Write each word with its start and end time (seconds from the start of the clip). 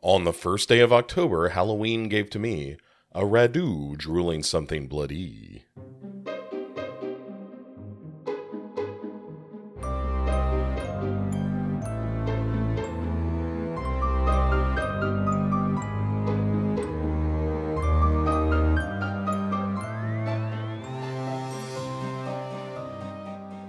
On 0.00 0.22
the 0.22 0.32
first 0.32 0.68
day 0.68 0.78
of 0.78 0.92
October, 0.92 1.48
Halloween 1.48 2.08
gave 2.08 2.30
to 2.30 2.38
me 2.38 2.76
a 3.10 3.22
Radu 3.22 3.98
drooling 3.98 4.44
something 4.44 4.86
bloody. 4.86 5.64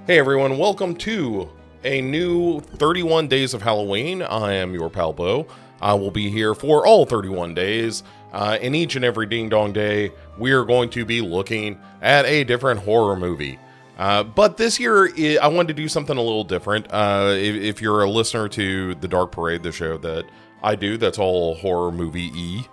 Hey 0.05 0.19
everyone, 0.19 0.59
welcome 0.59 0.95
to 0.97 1.49
a 1.83 2.01
new 2.01 2.59
31 2.59 3.27
Days 3.29 3.55
of 3.55 3.63
Halloween. 3.63 4.21
I 4.21 4.53
am 4.53 4.75
your 4.75 4.91
pal 4.91 5.11
Bo. 5.11 5.47
I 5.81 5.93
will 5.93 6.11
be 6.11 6.29
here 6.29 6.53
for 6.53 6.85
all 6.85 7.05
31 7.05 7.53
days. 7.53 8.03
Uh, 8.31 8.57
and 8.61 8.75
each 8.75 8.95
and 8.95 9.03
every 9.03 9.25
ding 9.25 9.49
dong 9.49 9.73
day, 9.73 10.11
we 10.37 10.51
are 10.51 10.63
going 10.63 10.89
to 10.91 11.05
be 11.05 11.21
looking 11.21 11.79
at 12.01 12.25
a 12.25 12.43
different 12.43 12.81
horror 12.81 13.15
movie. 13.15 13.57
Uh, 13.97 14.23
but 14.23 14.55
this 14.55 14.79
year, 14.79 15.09
I 15.39 15.47
wanted 15.47 15.69
to 15.69 15.73
do 15.73 15.89
something 15.89 16.15
a 16.15 16.21
little 16.21 16.45
different. 16.45 16.87
Uh, 16.89 17.33
if, 17.35 17.55
if, 17.55 17.81
you're 17.81 18.03
a 18.03 18.09
listener 18.09 18.47
to 18.47 18.95
The 18.95 19.07
Dark 19.09 19.31
Parade, 19.33 19.61
the 19.63 19.73
show 19.73 19.97
that 19.97 20.25
I 20.63 20.75
do, 20.75 20.95
that's 20.95 21.19
all 21.19 21.55
horror 21.55 21.91
movie 21.91 22.31
E, 22.33 22.65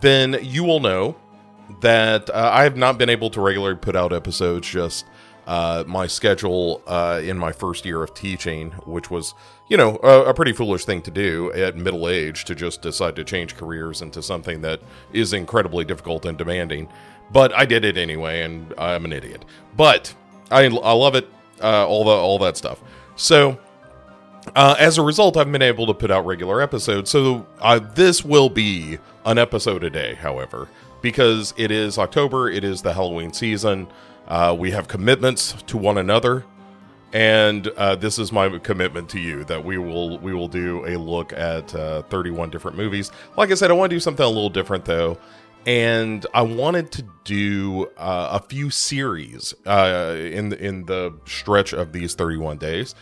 then 0.00 0.36
you 0.42 0.64
will 0.64 0.80
know 0.80 1.16
that 1.80 2.28
uh, 2.30 2.50
I 2.52 2.64
have 2.64 2.76
not 2.76 2.98
been 2.98 3.08
able 3.08 3.30
to 3.30 3.40
regularly 3.40 3.76
put 3.76 3.94
out 3.94 4.12
episodes 4.12 4.68
just 4.68 5.06
uh, 5.46 5.84
my 5.86 6.06
schedule 6.06 6.82
uh, 6.86 7.20
in 7.22 7.38
my 7.38 7.52
first 7.52 7.84
year 7.84 8.02
of 8.02 8.14
teaching, 8.14 8.70
which 8.86 9.10
was, 9.10 9.34
you 9.68 9.76
know, 9.76 9.98
a, 10.02 10.24
a, 10.30 10.34
pretty 10.34 10.52
foolish 10.52 10.84
thing 10.84 11.02
to 11.02 11.10
do 11.10 11.52
at 11.52 11.76
middle 11.76 12.08
age 12.08 12.44
to 12.46 12.54
just 12.54 12.80
decide 12.80 13.14
to 13.16 13.24
change 13.24 13.56
careers 13.56 14.00
into 14.00 14.22
something 14.22 14.62
that 14.62 14.80
is 15.12 15.32
incredibly 15.32 15.84
difficult 15.84 16.24
and 16.24 16.38
demanding. 16.38 16.88
But 17.30 17.52
I 17.52 17.66
did 17.66 17.84
it 17.84 17.96
anyway, 17.96 18.42
and 18.42 18.72
I'm 18.78 19.04
an 19.04 19.12
idiot. 19.12 19.44
But 19.76 20.14
I, 20.50 20.64
I 20.64 20.92
love 20.92 21.14
it, 21.14 21.28
uh, 21.62 21.86
all 21.86 22.04
the 22.04 22.10
all 22.10 22.38
that 22.40 22.56
stuff. 22.56 22.82
So. 23.16 23.58
Uh, 24.54 24.76
as 24.78 24.98
a 24.98 25.02
result, 25.02 25.38
I've 25.38 25.50
been 25.50 25.62
able 25.62 25.86
to 25.86 25.94
put 25.94 26.10
out 26.10 26.26
regular 26.26 26.60
episodes. 26.60 27.10
So 27.10 27.46
uh, 27.62 27.78
this 27.78 28.22
will 28.22 28.50
be 28.50 28.98
an 29.24 29.38
episode 29.38 29.82
a 29.84 29.88
day, 29.88 30.16
however, 30.16 30.68
because 31.00 31.54
it 31.56 31.70
is 31.70 31.96
October, 31.96 32.50
it 32.50 32.62
is 32.62 32.82
the 32.82 32.92
Halloween 32.92 33.32
season. 33.32 33.88
Uh, 34.26 34.56
we 34.58 34.70
have 34.70 34.88
commitments 34.88 35.54
to 35.66 35.76
one 35.76 35.98
another, 35.98 36.44
and 37.12 37.68
uh, 37.68 37.94
this 37.94 38.18
is 38.18 38.32
my 38.32 38.58
commitment 38.58 39.08
to 39.10 39.20
you 39.20 39.44
that 39.44 39.64
we 39.64 39.78
will 39.78 40.18
we 40.18 40.34
will 40.34 40.48
do 40.48 40.84
a 40.86 40.96
look 40.96 41.32
at 41.32 41.74
uh, 41.74 42.02
31 42.02 42.50
different 42.50 42.76
movies. 42.76 43.10
Like 43.36 43.50
I 43.50 43.54
said, 43.54 43.70
I 43.70 43.74
want 43.74 43.90
to 43.90 43.96
do 43.96 44.00
something 44.00 44.24
a 44.24 44.28
little 44.28 44.50
different 44.50 44.84
though, 44.84 45.18
and 45.66 46.26
I 46.34 46.42
wanted 46.42 46.90
to 46.92 47.04
do 47.24 47.86
uh, 47.96 48.40
a 48.40 48.46
few 48.48 48.70
series 48.70 49.54
uh, 49.66 50.16
in 50.18 50.52
in 50.54 50.86
the 50.86 51.14
stretch 51.26 51.72
of 51.72 51.92
these 51.92 52.14
31 52.14 52.58
days. 52.58 52.94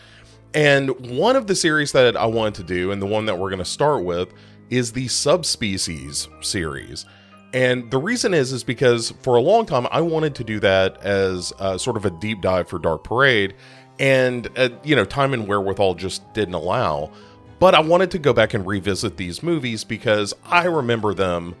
And 0.53 0.91
one 1.17 1.35
of 1.35 1.47
the 1.47 1.55
series 1.55 1.93
that 1.93 2.15
I 2.15 2.27
wanted 2.27 2.55
to 2.55 2.63
do, 2.63 2.91
and 2.91 3.01
the 3.01 3.07
one 3.07 3.25
that 3.25 3.39
we're 3.39 3.49
going 3.49 3.57
to 3.57 3.65
start 3.65 4.03
with, 4.03 4.31
is 4.69 4.91
the 4.91 5.07
subspecies 5.07 6.27
series. 6.41 7.05
And 7.53 7.91
the 7.91 7.99
reason 7.99 8.33
is 8.33 8.51
is 8.51 8.63
because 8.63 9.11
for 9.21 9.35
a 9.35 9.41
long 9.41 9.65
time 9.65 9.87
I 9.91 10.01
wanted 10.01 10.33
to 10.35 10.43
do 10.43 10.59
that 10.61 10.97
as 11.03 11.53
uh, 11.59 11.77
sort 11.77 11.97
of 11.97 12.05
a 12.05 12.09
deep 12.09 12.41
dive 12.41 12.67
for 12.67 12.79
Dark 12.79 13.03
Parade, 13.03 13.53
and 13.99 14.49
uh, 14.57 14.69
you 14.83 14.95
know 14.95 15.05
time 15.05 15.33
and 15.33 15.47
wherewithal 15.47 15.95
just 15.95 16.33
didn't 16.33 16.55
allow. 16.55 17.11
But 17.59 17.75
I 17.75 17.79
wanted 17.79 18.11
to 18.11 18.19
go 18.19 18.33
back 18.33 18.53
and 18.53 18.65
revisit 18.65 19.17
these 19.17 19.43
movies 19.43 19.83
because 19.83 20.33
I 20.43 20.65
remember 20.65 21.13
them 21.13 21.55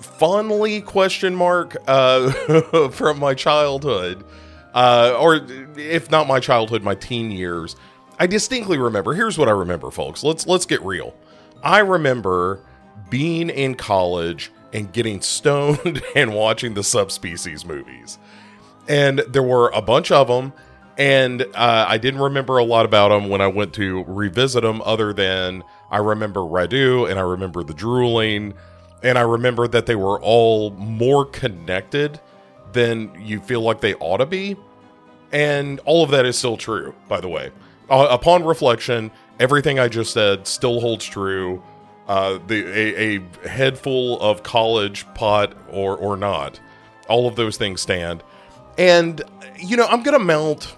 fondly 0.00 0.80
question 0.80 1.34
mark 1.34 1.76
uh, 1.86 2.30
from 2.90 3.18
my 3.18 3.34
childhood, 3.34 4.24
uh, 4.74 5.16
or 5.20 5.40
if 5.76 6.10
not 6.10 6.26
my 6.26 6.40
childhood, 6.40 6.82
my 6.82 6.94
teen 6.94 7.30
years. 7.30 7.76
I 8.18 8.26
distinctly 8.26 8.78
remember. 8.78 9.12
Here's 9.12 9.38
what 9.38 9.48
I 9.48 9.52
remember, 9.52 9.90
folks. 9.90 10.24
Let's 10.24 10.46
let's 10.46 10.64
get 10.64 10.82
real. 10.82 11.14
I 11.62 11.80
remember 11.80 12.64
being 13.10 13.50
in 13.50 13.74
college 13.74 14.50
and 14.72 14.92
getting 14.92 15.20
stoned 15.20 16.02
and 16.14 16.34
watching 16.34 16.74
the 16.74 16.82
subspecies 16.82 17.64
movies. 17.64 18.18
And 18.88 19.20
there 19.20 19.42
were 19.42 19.70
a 19.70 19.82
bunch 19.82 20.10
of 20.10 20.28
them, 20.28 20.52
and 20.96 21.42
uh, 21.42 21.86
I 21.88 21.98
didn't 21.98 22.20
remember 22.20 22.58
a 22.58 22.64
lot 22.64 22.86
about 22.86 23.08
them 23.08 23.28
when 23.28 23.40
I 23.40 23.46
went 23.46 23.74
to 23.74 24.04
revisit 24.04 24.62
them, 24.62 24.82
other 24.84 25.12
than 25.12 25.62
I 25.90 25.98
remember 25.98 26.40
Radu 26.40 27.08
and 27.08 27.18
I 27.18 27.22
remember 27.22 27.62
the 27.62 27.74
drooling, 27.74 28.54
and 29.02 29.18
I 29.18 29.22
remember 29.22 29.68
that 29.68 29.86
they 29.86 29.94
were 29.94 30.20
all 30.20 30.70
more 30.70 31.24
connected 31.26 32.20
than 32.72 33.12
you 33.20 33.40
feel 33.40 33.60
like 33.60 33.80
they 33.80 33.94
ought 33.94 34.18
to 34.18 34.26
be. 34.26 34.56
And 35.30 35.80
all 35.84 36.02
of 36.02 36.10
that 36.10 36.24
is 36.24 36.38
still 36.38 36.56
true, 36.56 36.94
by 37.08 37.20
the 37.20 37.28
way. 37.28 37.50
Uh, 37.90 38.08
upon 38.10 38.44
reflection, 38.44 39.10
everything 39.38 39.78
I 39.78 39.88
just 39.88 40.12
said 40.12 40.46
still 40.46 40.80
holds 40.80 41.04
true 41.04 41.62
uh, 42.08 42.38
the 42.46 42.64
a, 42.66 43.16
a 43.16 43.48
head 43.48 43.78
full 43.78 44.20
of 44.20 44.42
college 44.42 45.06
pot 45.14 45.54
or 45.70 45.96
or 45.96 46.16
not. 46.16 46.58
All 47.08 47.28
of 47.28 47.36
those 47.36 47.56
things 47.56 47.80
stand. 47.80 48.22
And 48.76 49.22
you 49.58 49.76
know, 49.76 49.86
I'm 49.86 50.02
gonna 50.02 50.18
mount 50.18 50.74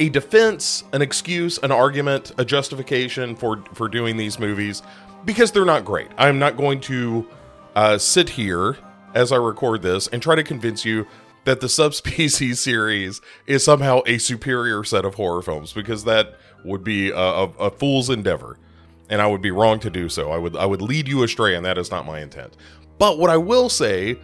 a 0.00 0.08
defense, 0.08 0.84
an 0.92 1.02
excuse, 1.02 1.58
an 1.58 1.70
argument, 1.70 2.32
a 2.38 2.44
justification 2.44 3.36
for 3.36 3.62
for 3.74 3.88
doing 3.88 4.16
these 4.16 4.38
movies 4.38 4.82
because 5.24 5.52
they're 5.52 5.64
not 5.64 5.84
great. 5.84 6.08
I'm 6.16 6.38
not 6.38 6.56
going 6.56 6.80
to 6.82 7.26
uh, 7.74 7.98
sit 7.98 8.30
here 8.30 8.76
as 9.14 9.32
I 9.32 9.36
record 9.36 9.82
this 9.82 10.06
and 10.08 10.22
try 10.22 10.34
to 10.34 10.42
convince 10.42 10.84
you 10.84 11.06
that 11.44 11.60
the 11.60 11.68
subspecies 11.68 12.60
series 12.60 13.20
is 13.46 13.64
somehow 13.64 14.00
a 14.06 14.18
superior 14.18 14.82
set 14.84 15.04
of 15.04 15.14
horror 15.14 15.42
films 15.42 15.72
because 15.72 16.04
that 16.04 16.38
would 16.64 16.82
be 16.82 17.10
a, 17.10 17.16
a, 17.16 17.44
a 17.58 17.70
fool's 17.70 18.08
endeavor 18.08 18.58
and 19.14 19.22
I 19.22 19.28
would 19.28 19.40
be 19.40 19.52
wrong 19.52 19.78
to 19.78 19.90
do 19.90 20.08
so. 20.08 20.32
I 20.32 20.38
would 20.38 20.56
I 20.56 20.66
would 20.66 20.82
lead 20.82 21.06
you 21.06 21.22
astray, 21.22 21.54
and 21.54 21.64
that 21.64 21.78
is 21.78 21.88
not 21.88 22.04
my 22.04 22.18
intent. 22.18 22.56
But 22.98 23.16
what 23.16 23.30
I 23.30 23.36
will 23.36 23.68
say 23.68 24.16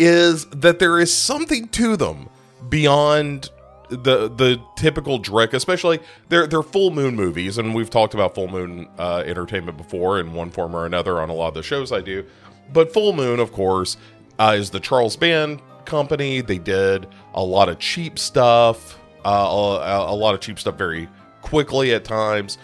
is 0.00 0.46
that 0.46 0.80
there 0.80 0.98
is 0.98 1.14
something 1.14 1.68
to 1.68 1.96
them 1.96 2.28
beyond 2.68 3.50
the 3.88 4.28
the 4.28 4.60
typical 4.76 5.20
Drek, 5.20 5.52
especially 5.52 6.00
they're 6.28 6.48
they're 6.48 6.64
full 6.64 6.90
moon 6.90 7.14
movies, 7.14 7.56
and 7.56 7.72
we've 7.72 7.88
talked 7.88 8.14
about 8.14 8.34
full 8.34 8.48
moon 8.48 8.88
uh, 8.98 9.22
entertainment 9.24 9.78
before 9.78 10.18
in 10.18 10.32
one 10.32 10.50
form 10.50 10.74
or 10.74 10.86
another 10.86 11.20
on 11.20 11.30
a 11.30 11.34
lot 11.34 11.48
of 11.48 11.54
the 11.54 11.62
shows 11.62 11.92
I 11.92 12.00
do. 12.00 12.26
But 12.72 12.92
Full 12.92 13.12
Moon, 13.12 13.38
of 13.38 13.52
course, 13.52 13.96
uh, 14.40 14.56
is 14.56 14.70
the 14.70 14.80
Charles 14.80 15.14
Band 15.14 15.60
company. 15.84 16.40
They 16.40 16.58
did 16.58 17.06
a 17.34 17.44
lot 17.44 17.68
of 17.68 17.78
cheap 17.78 18.18
stuff, 18.18 18.98
uh, 19.24 19.28
a, 19.28 20.12
a 20.12 20.16
lot 20.16 20.34
of 20.34 20.40
cheap 20.40 20.58
stuff 20.58 20.76
very 20.76 21.08
quickly 21.42 21.92
at 21.92 22.04
times. 22.04 22.56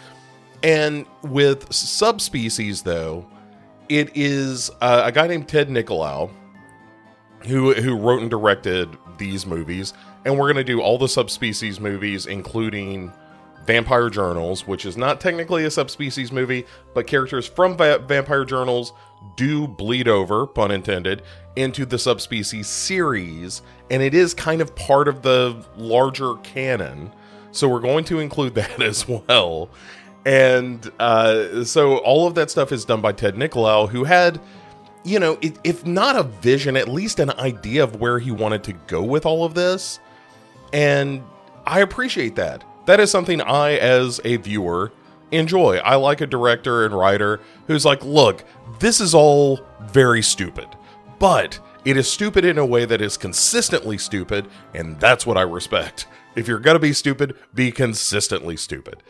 And 0.62 1.06
with 1.22 1.72
subspecies, 1.72 2.82
though, 2.82 3.26
it 3.88 4.10
is 4.16 4.70
uh, 4.80 5.02
a 5.04 5.12
guy 5.12 5.26
named 5.26 5.48
Ted 5.48 5.68
Nicolau 5.68 6.30
who 7.46 7.72
who 7.74 7.96
wrote 7.96 8.20
and 8.20 8.30
directed 8.30 8.96
these 9.18 9.46
movies, 9.46 9.94
and 10.24 10.38
we're 10.38 10.52
to 10.52 10.64
do 10.64 10.80
all 10.80 10.98
the 10.98 11.08
subspecies 11.08 11.80
movies, 11.80 12.26
including 12.26 13.12
Vampire 13.66 14.08
Journals, 14.08 14.66
which 14.66 14.84
is 14.86 14.96
not 14.96 15.20
technically 15.20 15.64
a 15.64 15.70
subspecies 15.70 16.32
movie, 16.32 16.64
but 16.94 17.06
characters 17.06 17.46
from 17.46 17.76
Va- 17.76 17.98
Vampire 17.98 18.44
Journals 18.44 18.92
do 19.36 19.68
bleed 19.68 20.08
over, 20.08 20.46
pun 20.46 20.70
intended, 20.70 21.22
into 21.56 21.84
the 21.84 21.98
subspecies 21.98 22.66
series, 22.66 23.62
and 23.90 24.02
it 24.02 24.14
is 24.14 24.32
kind 24.34 24.60
of 24.60 24.74
part 24.74 25.06
of 25.06 25.22
the 25.22 25.64
larger 25.76 26.34
canon. 26.36 27.12
So 27.50 27.68
we're 27.68 27.80
going 27.80 28.04
to 28.04 28.20
include 28.20 28.54
that 28.56 28.80
as 28.82 29.06
well 29.06 29.70
and 30.24 30.90
uh, 30.98 31.64
so 31.64 31.98
all 31.98 32.26
of 32.26 32.34
that 32.34 32.50
stuff 32.50 32.72
is 32.72 32.84
done 32.84 33.00
by 33.00 33.12
Ted 33.12 33.34
Nicolau, 33.34 33.88
who 33.88 34.04
had, 34.04 34.40
you 35.04 35.18
know, 35.18 35.38
if 35.40 35.86
not 35.86 36.16
a 36.16 36.22
vision, 36.22 36.76
at 36.76 36.88
least 36.88 37.18
an 37.18 37.30
idea 37.30 37.82
of 37.82 38.00
where 38.00 38.18
he 38.18 38.30
wanted 38.30 38.64
to 38.64 38.72
go 38.86 39.02
with 39.02 39.24
all 39.24 39.44
of 39.44 39.54
this. 39.54 40.00
And 40.72 41.22
I 41.66 41.80
appreciate 41.80 42.36
that. 42.36 42.64
That 42.86 43.00
is 43.00 43.10
something 43.10 43.40
I, 43.40 43.76
as 43.76 44.20
a 44.24 44.36
viewer, 44.36 44.92
enjoy. 45.30 45.76
I 45.78 45.96
like 45.96 46.20
a 46.20 46.26
director 46.26 46.84
and 46.84 46.94
writer 46.94 47.40
who's 47.66 47.84
like, 47.84 48.04
look, 48.04 48.44
this 48.80 49.00
is 49.00 49.14
all 49.14 49.60
very 49.82 50.22
stupid, 50.22 50.68
but 51.18 51.58
it 51.84 51.96
is 51.96 52.10
stupid 52.10 52.44
in 52.44 52.58
a 52.58 52.66
way 52.66 52.84
that 52.84 53.00
is 53.00 53.16
consistently 53.16 53.98
stupid, 53.98 54.48
and 54.74 54.98
that's 55.00 55.26
what 55.26 55.38
I 55.38 55.42
respect. 55.42 56.06
If 56.34 56.48
you're 56.48 56.58
gonna 56.58 56.78
be 56.78 56.92
stupid, 56.92 57.36
be 57.54 57.70
consistently 57.72 58.56
stupid. 58.56 59.02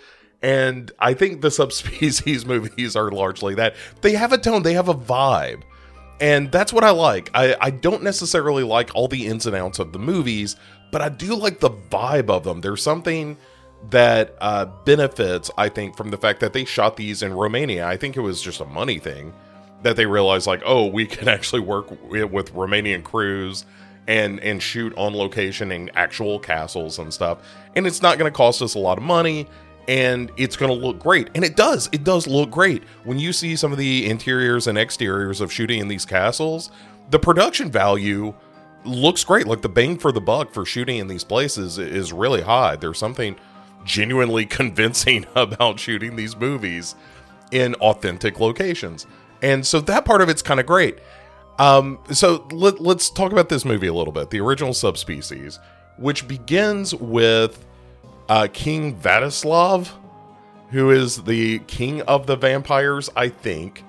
And 0.43 0.93
I 0.99 1.15
think 1.15 1.41
the 1.41 1.51
subspecies 1.51 2.47
movies 2.47 2.97
are 2.97 3.11
largely 3.11 3.55
that. 3.57 3.75
They 4.03 4.13
have 4.13 4.33
a 4.33 4.39
tone, 4.39 4.63
they 4.63 4.75
have 4.75 4.89
a 4.89 4.95
vibe. 4.95 5.63
And 6.21 6.51
that's 6.51 6.73
what 6.73 6.85
I 6.85 6.91
like. 6.91 7.31
I, 7.33 7.57
I 7.61 7.71
don't 7.71 8.03
necessarily 8.03 8.65
like 8.65 8.91
all 8.95 9.07
the 9.07 9.27
ins 9.27 9.47
and 9.47 9.55
outs 9.55 9.79
of 9.79 9.93
the 9.93 10.01
movies, 10.01 10.57
but 10.91 11.01
I 11.01 11.09
do 11.11 11.35
like 11.35 11.61
the 11.61 11.71
vibe 11.71 12.29
of 12.29 12.45
them. 12.45 12.61
There's 12.61 12.83
something 12.83 13.37
that 13.91 14.35
uh, 14.41 14.67
benefits, 14.85 15.51
I 15.57 15.69
think, 15.69 15.97
from 15.97 16.11
the 16.11 16.17
fact 16.17 16.41
that 16.41 16.53
they 16.53 16.65
shot 16.65 16.97
these 16.97 17.23
in 17.23 17.33
Romania. 17.33 17.87
I 17.87 17.97
think 17.97 18.17
it 18.17 18.21
was 18.21 18.43
just 18.43 18.61
a 18.61 18.65
money 18.65 18.99
thing 18.99 19.33
that 19.83 19.97
they 19.97 20.07
realized, 20.07 20.47
like, 20.47 20.63
oh, 20.65 20.87
we 20.87 21.07
can 21.07 21.29
actually 21.37 21.61
work 21.61 21.91
with 22.11 22.53
Romanian 22.55 23.03
crews 23.05 23.65
and 24.07 24.41
and 24.41 24.63
shoot 24.63 24.93
on 24.97 25.15
location 25.15 25.71
in 25.71 25.91
actual 25.95 26.39
castles 26.39 26.99
and 26.99 27.13
stuff, 27.13 27.39
and 27.77 27.87
it's 27.87 28.03
not 28.03 28.19
going 28.19 28.31
to 28.31 28.37
cost 28.37 28.63
us 28.63 28.75
a 28.75 28.79
lot 28.79 28.99
of 28.99 29.05
money. 29.05 29.47
And 29.89 30.31
it's 30.37 30.55
going 30.57 30.71
to 30.71 30.87
look 30.87 31.01
great. 31.01 31.31
And 31.35 31.45
it 31.45 31.57
does. 31.57 31.89
It 31.93 32.05
does 32.05 32.27
look 32.27 32.51
great. 32.51 32.85
When 33.05 33.19
you 33.19 33.33
see 33.33 33.57
some 33.57 33.73
of 33.73 33.79
the 33.79 34.09
interiors 34.09 34.67
and 34.67 34.79
exteriors 34.79 35.41
of 35.41 35.51
shooting 35.51 35.81
in 35.81 35.89
these 35.89 36.05
castles, 36.05 36.71
the 37.11 37.19
production 37.19 37.71
value 37.71 38.35
looks 38.85 39.25
great. 39.25 39.47
Like 39.47 39.63
the 39.63 39.69
bang 39.69 39.99
for 39.99 40.13
the 40.13 40.21
buck 40.21 40.53
for 40.53 40.65
shooting 40.65 40.99
in 40.99 41.09
these 41.09 41.25
places 41.25 41.79
is 41.79 42.13
really 42.13 42.43
high. 42.43 42.77
There's 42.77 42.99
something 42.99 43.37
genuinely 43.85 44.47
convincing 44.47 45.27
about 45.35 45.81
shooting 45.81 46.17
these 46.17 46.37
movies 46.37 46.95
in 47.51 47.75
authentic 47.77 48.41
locations. 48.41 49.07
And 49.43 49.67
so 49.67 49.81
that 49.81 50.05
part 50.05 50.21
of 50.21 50.29
it's 50.29 50.43
kind 50.43 50.61
of 50.61 50.67
great. 50.67 50.99
Um, 51.59 51.99
so 52.13 52.47
let, 52.53 52.81
let's 52.81 53.11
talk 53.11 53.33
about 53.33 53.49
this 53.49 53.65
movie 53.65 53.89
a 53.89 53.95
little 53.95 54.13
bit. 54.13 54.31
The 54.31 54.41
original 54.41 54.75
subspecies, 54.75 55.59
which 55.97 56.29
begins 56.29 56.95
with 56.95 57.65
uh, 58.29 58.49
King 58.53 58.99
Vladislav, 58.99 59.91
who 60.71 60.91
is 60.91 61.25
the 61.25 61.61
king 61.61 62.03
of 62.03 62.27
the 62.27 62.37
vampires, 62.37 63.11
I 63.17 63.29
think. 63.29 63.85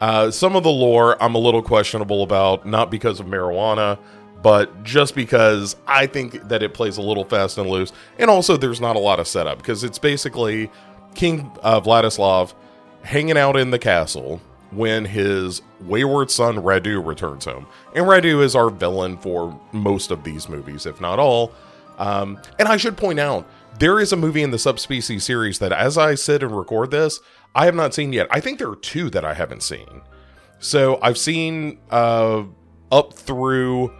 Uh, 0.00 0.30
some 0.30 0.56
of 0.56 0.62
the 0.62 0.70
lore 0.70 1.22
I'm 1.22 1.34
a 1.34 1.38
little 1.38 1.62
questionable 1.62 2.22
about, 2.22 2.66
not 2.66 2.90
because 2.90 3.20
of 3.20 3.26
marijuana, 3.26 3.98
but 4.42 4.82
just 4.82 5.14
because 5.14 5.76
I 5.86 6.06
think 6.06 6.48
that 6.48 6.62
it 6.62 6.72
plays 6.72 6.96
a 6.96 7.02
little 7.02 7.24
fast 7.24 7.58
and 7.58 7.68
loose. 7.68 7.92
And 8.18 8.30
also, 8.30 8.56
there's 8.56 8.80
not 8.80 8.96
a 8.96 8.98
lot 9.00 9.20
of 9.20 9.28
setup 9.28 9.58
because 9.58 9.84
it's 9.84 9.98
basically 9.98 10.70
King 11.14 11.52
uh, 11.62 11.80
Vladislav 11.80 12.54
hanging 13.02 13.36
out 13.36 13.56
in 13.56 13.70
the 13.70 13.78
castle 13.78 14.40
when 14.70 15.04
his 15.04 15.60
wayward 15.80 16.30
son 16.30 16.56
Radu 16.56 17.04
returns 17.04 17.44
home. 17.44 17.66
And 17.94 18.06
Radu 18.06 18.42
is 18.42 18.54
our 18.54 18.70
villain 18.70 19.18
for 19.18 19.58
most 19.72 20.10
of 20.10 20.24
these 20.24 20.48
movies, 20.48 20.86
if 20.86 21.00
not 21.00 21.18
all. 21.18 21.52
Um, 22.00 22.40
and 22.58 22.66
I 22.66 22.78
should 22.78 22.96
point 22.96 23.20
out, 23.20 23.48
there 23.78 24.00
is 24.00 24.12
a 24.12 24.16
movie 24.16 24.42
in 24.42 24.50
the 24.50 24.58
subspecies 24.58 25.22
series 25.22 25.58
that, 25.58 25.70
as 25.70 25.96
I 25.96 26.14
sit 26.14 26.42
and 26.42 26.56
record 26.56 26.90
this, 26.90 27.20
I 27.54 27.66
have 27.66 27.74
not 27.74 27.94
seen 27.94 28.12
yet. 28.12 28.26
I 28.30 28.40
think 28.40 28.58
there 28.58 28.70
are 28.70 28.76
two 28.76 29.10
that 29.10 29.24
I 29.24 29.34
haven't 29.34 29.62
seen. 29.62 30.02
So 30.58 30.98
I've 31.02 31.18
seen 31.18 31.78
uh, 31.90 32.44
up 32.90 33.14
through 33.14 33.92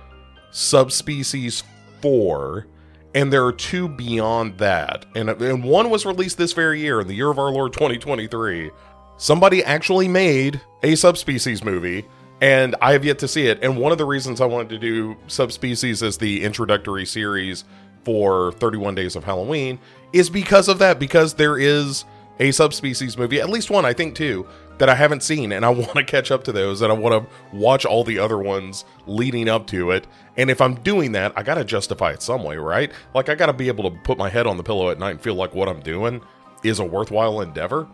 subspecies 0.50 1.62
four, 2.00 2.66
and 3.14 3.32
there 3.32 3.44
are 3.44 3.52
two 3.52 3.88
beyond 3.88 4.58
that. 4.58 5.04
And, 5.14 5.30
and 5.30 5.62
one 5.62 5.90
was 5.90 6.06
released 6.06 6.38
this 6.38 6.52
very 6.52 6.80
year, 6.80 7.00
in 7.00 7.06
the 7.06 7.14
year 7.14 7.30
of 7.30 7.38
our 7.38 7.50
Lord 7.50 7.72
2023. 7.72 8.70
Somebody 9.18 9.62
actually 9.62 10.08
made 10.08 10.60
a 10.82 10.94
subspecies 10.94 11.62
movie, 11.62 12.06
and 12.40 12.74
I 12.80 12.92
have 12.92 13.04
yet 13.04 13.18
to 13.18 13.28
see 13.28 13.46
it. 13.46 13.62
And 13.62 13.76
one 13.76 13.92
of 13.92 13.98
the 13.98 14.06
reasons 14.06 14.40
I 14.40 14.46
wanted 14.46 14.70
to 14.70 14.78
do 14.78 15.16
subspecies 15.26 16.02
as 16.02 16.16
the 16.16 16.42
introductory 16.42 17.04
series 17.04 17.64
for 18.04 18.52
31 18.52 18.94
Days 18.94 19.16
of 19.16 19.24
Halloween 19.24 19.78
is 20.12 20.30
because 20.30 20.68
of 20.68 20.78
that, 20.78 20.98
because 20.98 21.34
there 21.34 21.58
is 21.58 22.04
a 22.38 22.50
subspecies 22.50 23.18
movie, 23.18 23.40
at 23.40 23.50
least 23.50 23.70
one, 23.70 23.84
I 23.84 23.92
think, 23.92 24.14
too, 24.14 24.46
that 24.78 24.88
I 24.88 24.94
haven't 24.94 25.22
seen, 25.22 25.52
and 25.52 25.64
I 25.64 25.68
want 25.70 25.94
to 25.94 26.04
catch 26.04 26.30
up 26.30 26.44
to 26.44 26.52
those, 26.52 26.80
and 26.80 26.90
I 26.90 26.96
want 26.96 27.28
to 27.28 27.56
watch 27.56 27.84
all 27.84 28.02
the 28.02 28.18
other 28.18 28.38
ones 28.38 28.84
leading 29.06 29.48
up 29.48 29.66
to 29.68 29.90
it. 29.90 30.06
And 30.36 30.50
if 30.50 30.60
I'm 30.60 30.74
doing 30.76 31.12
that, 31.12 31.32
I 31.36 31.42
got 31.42 31.56
to 31.56 31.64
justify 31.64 32.12
it 32.12 32.22
some 32.22 32.42
way, 32.42 32.56
right? 32.56 32.90
Like, 33.14 33.28
I 33.28 33.34
got 33.34 33.46
to 33.46 33.52
be 33.52 33.68
able 33.68 33.90
to 33.90 33.96
put 34.04 34.16
my 34.16 34.30
head 34.30 34.46
on 34.46 34.56
the 34.56 34.62
pillow 34.62 34.90
at 34.90 34.98
night 34.98 35.10
and 35.10 35.20
feel 35.20 35.34
like 35.34 35.54
what 35.54 35.68
I'm 35.68 35.80
doing 35.80 36.22
is 36.64 36.78
a 36.78 36.84
worthwhile 36.84 37.40
endeavor 37.42 37.86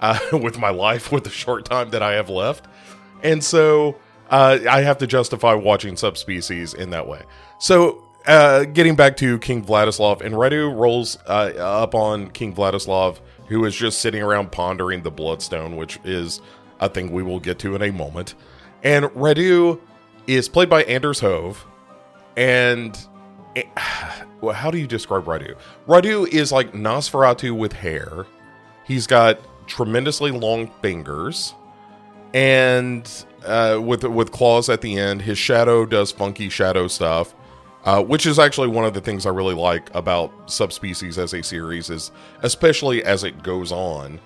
uh, 0.00 0.18
with 0.32 0.58
my 0.58 0.70
life, 0.70 1.12
with 1.12 1.24
the 1.24 1.30
short 1.30 1.66
time 1.66 1.90
that 1.90 2.02
I 2.02 2.14
have 2.14 2.30
left. 2.30 2.66
And 3.22 3.44
so 3.44 3.96
uh, 4.30 4.58
I 4.68 4.80
have 4.80 4.98
to 4.98 5.06
justify 5.06 5.54
watching 5.54 5.96
subspecies 5.96 6.74
in 6.74 6.90
that 6.90 7.06
way. 7.06 7.22
So, 7.58 8.02
uh, 8.26 8.64
getting 8.64 8.96
back 8.96 9.16
to 9.18 9.38
King 9.38 9.64
Vladislav, 9.64 10.20
and 10.20 10.34
Radu 10.34 10.74
rolls 10.76 11.18
uh, 11.26 11.52
up 11.58 11.94
on 11.94 12.30
King 12.30 12.54
Vladislav 12.54 13.18
who 13.46 13.64
is 13.64 13.74
just 13.74 14.00
sitting 14.00 14.22
around 14.22 14.52
pondering 14.52 15.02
the 15.02 15.10
Bloodstone, 15.10 15.76
which 15.76 15.98
is 16.04 16.40
a 16.80 16.88
thing 16.88 17.12
we 17.12 17.22
will 17.22 17.40
get 17.40 17.58
to 17.60 17.74
in 17.74 17.82
a 17.82 17.90
moment. 17.90 18.34
And 18.82 19.06
Radu 19.06 19.80
is 20.26 20.48
played 20.48 20.70
by 20.70 20.82
Anders 20.84 21.20
Hove. 21.20 21.64
And 22.36 22.98
well, 24.40 24.54
how 24.54 24.70
do 24.70 24.78
you 24.78 24.86
describe 24.86 25.24
Radu? 25.24 25.56
Radu 25.86 26.26
is 26.28 26.52
like 26.52 26.72
Nosferatu 26.72 27.56
with 27.56 27.72
hair. 27.72 28.26
He's 28.84 29.06
got 29.06 29.38
tremendously 29.66 30.30
long 30.30 30.70
fingers 30.82 31.54
and 32.34 33.08
uh, 33.46 33.80
with 33.82 34.04
with 34.04 34.30
claws 34.32 34.68
at 34.68 34.80
the 34.80 34.98
end. 34.98 35.22
His 35.22 35.38
shadow 35.38 35.86
does 35.86 36.10
funky 36.10 36.48
shadow 36.48 36.88
stuff. 36.88 37.34
Uh, 37.84 38.02
which 38.02 38.24
is 38.24 38.38
actually 38.38 38.68
one 38.68 38.86
of 38.86 38.94
the 38.94 39.00
things 39.00 39.26
I 39.26 39.28
really 39.28 39.54
like 39.54 39.94
about 39.94 40.50
subspecies 40.50 41.18
as 41.18 41.34
a 41.34 41.42
series 41.42 41.90
is 41.90 42.10
especially 42.42 43.04
as 43.04 43.24
it 43.24 43.42
goes 43.42 43.72
on, 43.72 44.18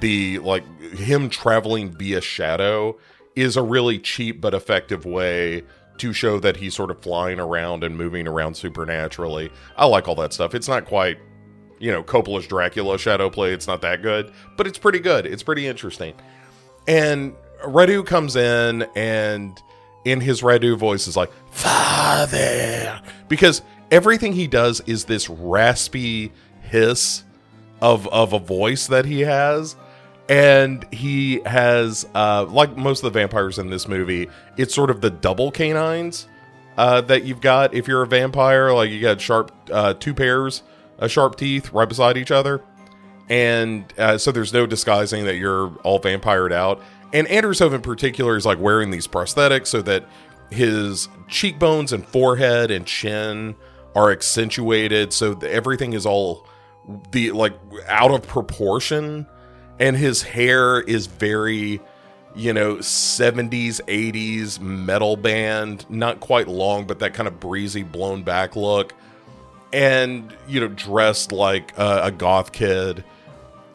the 0.00 0.40
like 0.40 0.64
him 0.80 1.30
traveling 1.30 1.96
via 1.96 2.20
shadow 2.20 2.98
is 3.36 3.56
a 3.56 3.62
really 3.62 4.00
cheap 4.00 4.40
but 4.40 4.52
effective 4.52 5.04
way 5.04 5.62
to 5.98 6.12
show 6.12 6.40
that 6.40 6.56
he's 6.56 6.74
sort 6.74 6.90
of 6.90 7.00
flying 7.00 7.38
around 7.38 7.84
and 7.84 7.96
moving 7.96 8.26
around 8.26 8.56
supernaturally. 8.56 9.50
I 9.76 9.86
like 9.86 10.08
all 10.08 10.16
that 10.16 10.32
stuff. 10.32 10.54
It's 10.54 10.68
not 10.68 10.84
quite, 10.84 11.18
you 11.78 11.92
know, 11.92 12.02
Coppola's 12.02 12.46
Dracula 12.46 12.98
shadow 12.98 13.30
play. 13.30 13.52
It's 13.52 13.66
not 13.66 13.80
that 13.82 14.02
good, 14.02 14.32
but 14.56 14.66
it's 14.66 14.78
pretty 14.78 14.98
good. 14.98 15.24
It's 15.26 15.42
pretty 15.42 15.66
interesting. 15.66 16.14
And 16.88 17.34
Radu 17.62 18.04
comes 18.04 18.36
in 18.36 18.82
and 18.96 19.60
in 20.04 20.20
his 20.20 20.42
Radu 20.42 20.76
voice 20.76 21.06
is 21.08 21.16
like, 21.16 21.30
Father. 21.50 23.00
Because 23.28 23.62
everything 23.90 24.32
he 24.32 24.46
does 24.46 24.80
is 24.86 25.04
this 25.04 25.28
raspy 25.28 26.32
hiss 26.62 27.24
of 27.80 28.06
of 28.08 28.32
a 28.32 28.38
voice 28.38 28.86
that 28.86 29.04
he 29.04 29.20
has. 29.20 29.76
And 30.28 30.90
he 30.92 31.40
has, 31.44 32.06
uh, 32.14 32.46
like 32.48 32.76
most 32.78 33.04
of 33.04 33.12
the 33.12 33.18
vampires 33.18 33.58
in 33.58 33.68
this 33.68 33.86
movie, 33.86 34.28
it's 34.56 34.74
sort 34.74 34.90
of 34.90 35.02
the 35.02 35.10
double 35.10 35.50
canines 35.50 36.28
uh, 36.78 37.02
that 37.02 37.24
you've 37.24 37.42
got 37.42 37.74
if 37.74 37.86
you're 37.86 38.02
a 38.02 38.06
vampire. 38.06 38.72
Like 38.72 38.90
you 38.90 39.02
got 39.02 39.20
sharp, 39.20 39.52
uh, 39.70 39.92
two 39.94 40.14
pairs 40.14 40.62
of 40.98 41.10
sharp 41.10 41.36
teeth 41.36 41.72
right 41.72 41.88
beside 41.88 42.16
each 42.16 42.30
other. 42.30 42.62
And 43.28 43.92
uh, 43.98 44.18
so 44.18 44.32
there's 44.32 44.52
no 44.52 44.66
disguising 44.66 45.24
that 45.24 45.36
you're 45.36 45.68
all 45.82 45.98
vampired 45.98 46.52
out. 46.52 46.82
And 47.14 47.28
Anders 47.28 47.60
in 47.60 47.80
particular 47.80 48.36
is 48.36 48.44
like 48.44 48.58
wearing 48.58 48.90
these 48.90 49.06
prosthetics 49.06 49.68
so 49.68 49.80
that 49.82 50.04
his 50.50 51.08
cheekbones 51.28 51.92
and 51.92 52.04
forehead 52.04 52.72
and 52.72 52.84
chin 52.84 53.54
are 53.94 54.10
accentuated 54.10 55.12
so 55.12 55.38
everything 55.38 55.92
is 55.92 56.04
all 56.04 56.46
the 57.12 57.30
like 57.30 57.54
out 57.86 58.10
of 58.10 58.26
proportion. 58.26 59.28
And 59.78 59.96
his 59.96 60.22
hair 60.22 60.80
is 60.80 61.06
very 61.06 61.80
you 62.36 62.52
know 62.52 62.76
70s 62.76 63.80
80s 63.82 64.58
metal 64.58 65.16
band 65.16 65.88
not 65.88 66.18
quite 66.18 66.48
long 66.48 66.84
but 66.84 66.98
that 66.98 67.14
kind 67.14 67.28
of 67.28 67.38
breezy 67.38 67.84
blown 67.84 68.24
back 68.24 68.56
look. 68.56 68.92
And 69.72 70.34
you 70.48 70.58
know 70.58 70.68
dressed 70.68 71.30
like 71.30 71.78
a, 71.78 72.06
a 72.06 72.10
goth 72.10 72.50
kid 72.50 73.04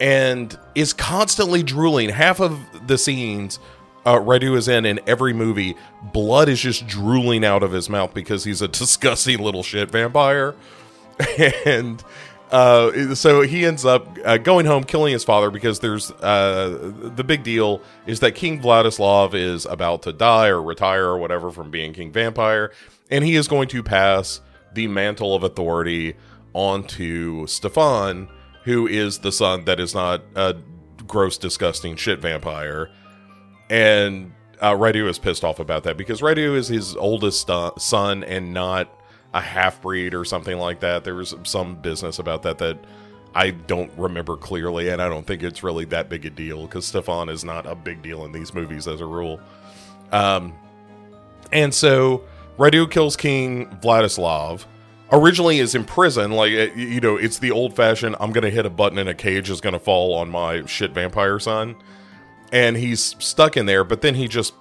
and 0.00 0.58
is 0.74 0.92
constantly 0.92 1.62
drooling. 1.62 2.08
Half 2.08 2.40
of 2.40 2.58
the 2.86 2.98
scenes 2.98 3.60
uh, 4.04 4.16
Radu 4.16 4.56
is 4.56 4.66
in 4.68 4.86
in 4.86 5.00
every 5.06 5.32
movie, 5.32 5.76
blood 6.02 6.48
is 6.48 6.60
just 6.60 6.86
drooling 6.86 7.44
out 7.44 7.62
of 7.62 7.72
his 7.72 7.88
mouth 7.88 8.14
because 8.14 8.44
he's 8.44 8.62
a 8.62 8.68
disgusting 8.68 9.38
little 9.38 9.62
shit 9.62 9.90
vampire. 9.90 10.54
and 11.66 12.02
uh, 12.50 13.14
so 13.14 13.42
he 13.42 13.64
ends 13.64 13.84
up 13.84 14.18
uh, 14.24 14.38
going 14.38 14.66
home, 14.66 14.84
killing 14.84 15.12
his 15.12 15.22
father 15.22 15.50
because 15.50 15.80
there's 15.80 16.10
uh, 16.10 16.92
the 17.14 17.22
big 17.22 17.42
deal 17.42 17.82
is 18.06 18.20
that 18.20 18.34
King 18.34 18.60
Vladislav 18.60 19.34
is 19.34 19.66
about 19.66 20.02
to 20.02 20.12
die 20.12 20.48
or 20.48 20.62
retire 20.62 21.04
or 21.04 21.18
whatever 21.18 21.50
from 21.50 21.70
being 21.70 21.92
King 21.92 22.10
Vampire, 22.10 22.72
and 23.10 23.22
he 23.22 23.36
is 23.36 23.46
going 23.46 23.68
to 23.68 23.82
pass 23.82 24.40
the 24.72 24.86
mantle 24.88 25.34
of 25.34 25.42
authority 25.42 26.16
onto 26.54 27.46
Stefan 27.46 28.28
who 28.64 28.86
is 28.86 29.18
the 29.18 29.32
son 29.32 29.64
that 29.64 29.80
is 29.80 29.94
not 29.94 30.22
a 30.34 30.56
gross, 31.06 31.38
disgusting 31.38 31.96
shit 31.96 32.20
vampire. 32.20 32.90
And 33.68 34.32
uh, 34.60 34.76
is 34.76 35.18
pissed 35.18 35.44
off 35.44 35.58
about 35.58 35.84
that 35.84 35.96
because 35.96 36.20
Radu 36.20 36.54
is 36.54 36.68
his 36.68 36.96
oldest 36.96 37.48
son 37.78 38.24
and 38.24 38.52
not 38.52 38.92
a 39.32 39.40
half 39.40 39.80
breed 39.80 40.14
or 40.14 40.24
something 40.24 40.58
like 40.58 40.80
that. 40.80 41.04
There 41.04 41.14
was 41.14 41.34
some 41.44 41.76
business 41.76 42.18
about 42.18 42.42
that 42.42 42.58
that 42.58 42.78
I 43.34 43.52
don't 43.52 43.92
remember 43.96 44.36
clearly, 44.36 44.88
and 44.88 45.00
I 45.00 45.08
don't 45.08 45.26
think 45.26 45.42
it's 45.42 45.62
really 45.62 45.84
that 45.86 46.08
big 46.08 46.26
a 46.26 46.30
deal 46.30 46.66
because 46.66 46.84
Stefan 46.84 47.28
is 47.28 47.44
not 47.44 47.64
a 47.64 47.74
big 47.74 48.02
deal 48.02 48.24
in 48.24 48.32
these 48.32 48.52
movies 48.52 48.88
as 48.88 49.00
a 49.00 49.06
rule. 49.06 49.40
Um, 50.10 50.52
and 51.52 51.72
so 51.72 52.24
Radu 52.58 52.90
kills 52.90 53.16
King 53.16 53.66
Vladislav 53.80 54.64
originally 55.12 55.58
is 55.58 55.74
in 55.74 55.84
prison. 55.84 56.32
Like 56.32 56.50
you 56.76 57.00
know, 57.00 57.16
it's 57.16 57.38
the 57.38 57.50
old 57.50 57.74
fashioned. 57.74 58.16
I'm 58.20 58.32
gonna 58.32 58.50
hit 58.50 58.66
a 58.66 58.70
button 58.70 58.98
and 58.98 59.08
a 59.08 59.14
cage 59.14 59.50
is 59.50 59.60
gonna 59.60 59.78
fall 59.78 60.14
on 60.14 60.30
my 60.30 60.64
shit 60.66 60.92
vampire 60.92 61.38
son, 61.38 61.76
and 62.52 62.76
he's 62.76 63.16
stuck 63.18 63.56
in 63.56 63.66
there. 63.66 63.84
But 63.84 64.00
then 64.02 64.14
he 64.14 64.28
just, 64.28 64.54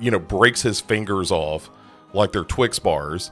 you 0.00 0.10
know, 0.10 0.18
breaks 0.18 0.62
his 0.62 0.80
fingers 0.80 1.30
off 1.30 1.70
like 2.12 2.32
they're 2.32 2.44
Twix 2.44 2.78
bars, 2.78 3.30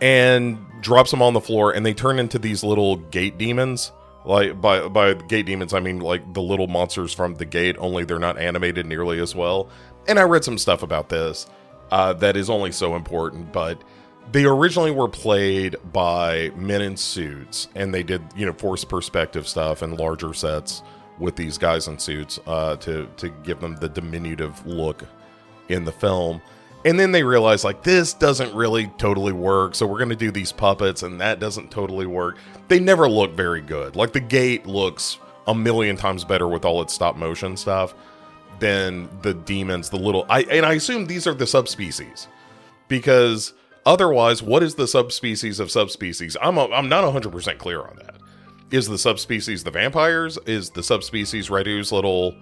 and 0.00 0.58
drops 0.80 1.10
them 1.10 1.22
on 1.22 1.34
the 1.34 1.40
floor, 1.40 1.72
and 1.72 1.84
they 1.84 1.94
turn 1.94 2.18
into 2.18 2.38
these 2.38 2.62
little 2.62 2.96
gate 2.96 3.38
demons. 3.38 3.92
Like 4.24 4.60
by 4.60 4.88
by 4.88 5.14
gate 5.14 5.46
demons, 5.46 5.72
I 5.72 5.80
mean 5.80 6.00
like 6.00 6.34
the 6.34 6.42
little 6.42 6.66
monsters 6.66 7.14
from 7.14 7.34
the 7.34 7.46
gate. 7.46 7.76
Only 7.78 8.04
they're 8.04 8.18
not 8.18 8.38
animated 8.38 8.86
nearly 8.86 9.20
as 9.20 9.34
well. 9.34 9.68
And 10.06 10.18
I 10.18 10.22
read 10.22 10.44
some 10.44 10.58
stuff 10.58 10.82
about 10.82 11.08
this 11.08 11.46
uh, 11.90 12.12
that 12.14 12.36
is 12.36 12.50
only 12.50 12.72
so 12.72 12.96
important, 12.96 13.52
but 13.52 13.82
they 14.32 14.44
originally 14.44 14.90
were 14.90 15.08
played 15.08 15.76
by 15.92 16.50
men 16.56 16.82
in 16.82 16.96
suits, 16.96 17.68
and 17.74 17.92
they 17.94 18.02
did 18.02 18.22
you 18.36 18.46
know 18.46 18.52
forced 18.52 18.88
perspective 18.88 19.48
stuff 19.48 19.82
and 19.82 19.98
larger 19.98 20.34
sets 20.34 20.82
with 21.18 21.36
these 21.36 21.58
guys 21.58 21.88
in 21.88 21.98
suits 21.98 22.38
uh, 22.46 22.76
to 22.76 23.08
to 23.16 23.28
give 23.42 23.60
them 23.60 23.76
the 23.76 23.88
diminutive 23.88 24.64
look 24.66 25.04
in 25.68 25.84
the 25.84 25.92
film. 25.92 26.40
And 26.84 26.98
then 26.98 27.10
they 27.10 27.24
realized 27.24 27.64
like 27.64 27.82
this 27.82 28.14
doesn't 28.14 28.54
really 28.54 28.86
totally 28.98 29.32
work, 29.32 29.74
so 29.74 29.86
we're 29.86 29.98
going 29.98 30.10
to 30.10 30.16
do 30.16 30.30
these 30.30 30.52
puppets, 30.52 31.02
and 31.02 31.20
that 31.20 31.40
doesn't 31.40 31.70
totally 31.70 32.06
work. 32.06 32.38
They 32.68 32.78
never 32.78 33.08
look 33.08 33.32
very 33.32 33.60
good. 33.60 33.96
Like 33.96 34.12
the 34.12 34.20
gate 34.20 34.66
looks 34.66 35.18
a 35.46 35.54
million 35.54 35.96
times 35.96 36.24
better 36.24 36.46
with 36.46 36.64
all 36.64 36.82
its 36.82 36.92
stop 36.92 37.16
motion 37.16 37.56
stuff 37.56 37.94
than 38.60 39.08
the 39.22 39.34
demons, 39.34 39.90
the 39.90 39.98
little. 39.98 40.26
I 40.28 40.42
and 40.42 40.64
I 40.64 40.74
assume 40.74 41.06
these 41.06 41.26
are 41.26 41.34
the 41.34 41.46
subspecies 41.46 42.28
because 42.86 43.54
otherwise, 43.88 44.42
what 44.42 44.62
is 44.62 44.74
the 44.76 44.86
subspecies 44.86 45.58
of 45.58 45.70
subspecies? 45.70 46.36
I'm 46.40 46.58
a, 46.58 46.66
I'm 46.66 46.88
not 46.88 47.02
100 47.04 47.32
percent 47.32 47.58
clear 47.58 47.80
on 47.80 47.96
that. 47.96 48.16
Is 48.70 48.86
the 48.86 48.98
subspecies 48.98 49.64
the 49.64 49.70
vampires? 49.70 50.38
Is 50.46 50.70
the 50.70 50.82
subspecies 50.82 51.48
Radu's 51.48 51.90
little, 51.90 52.36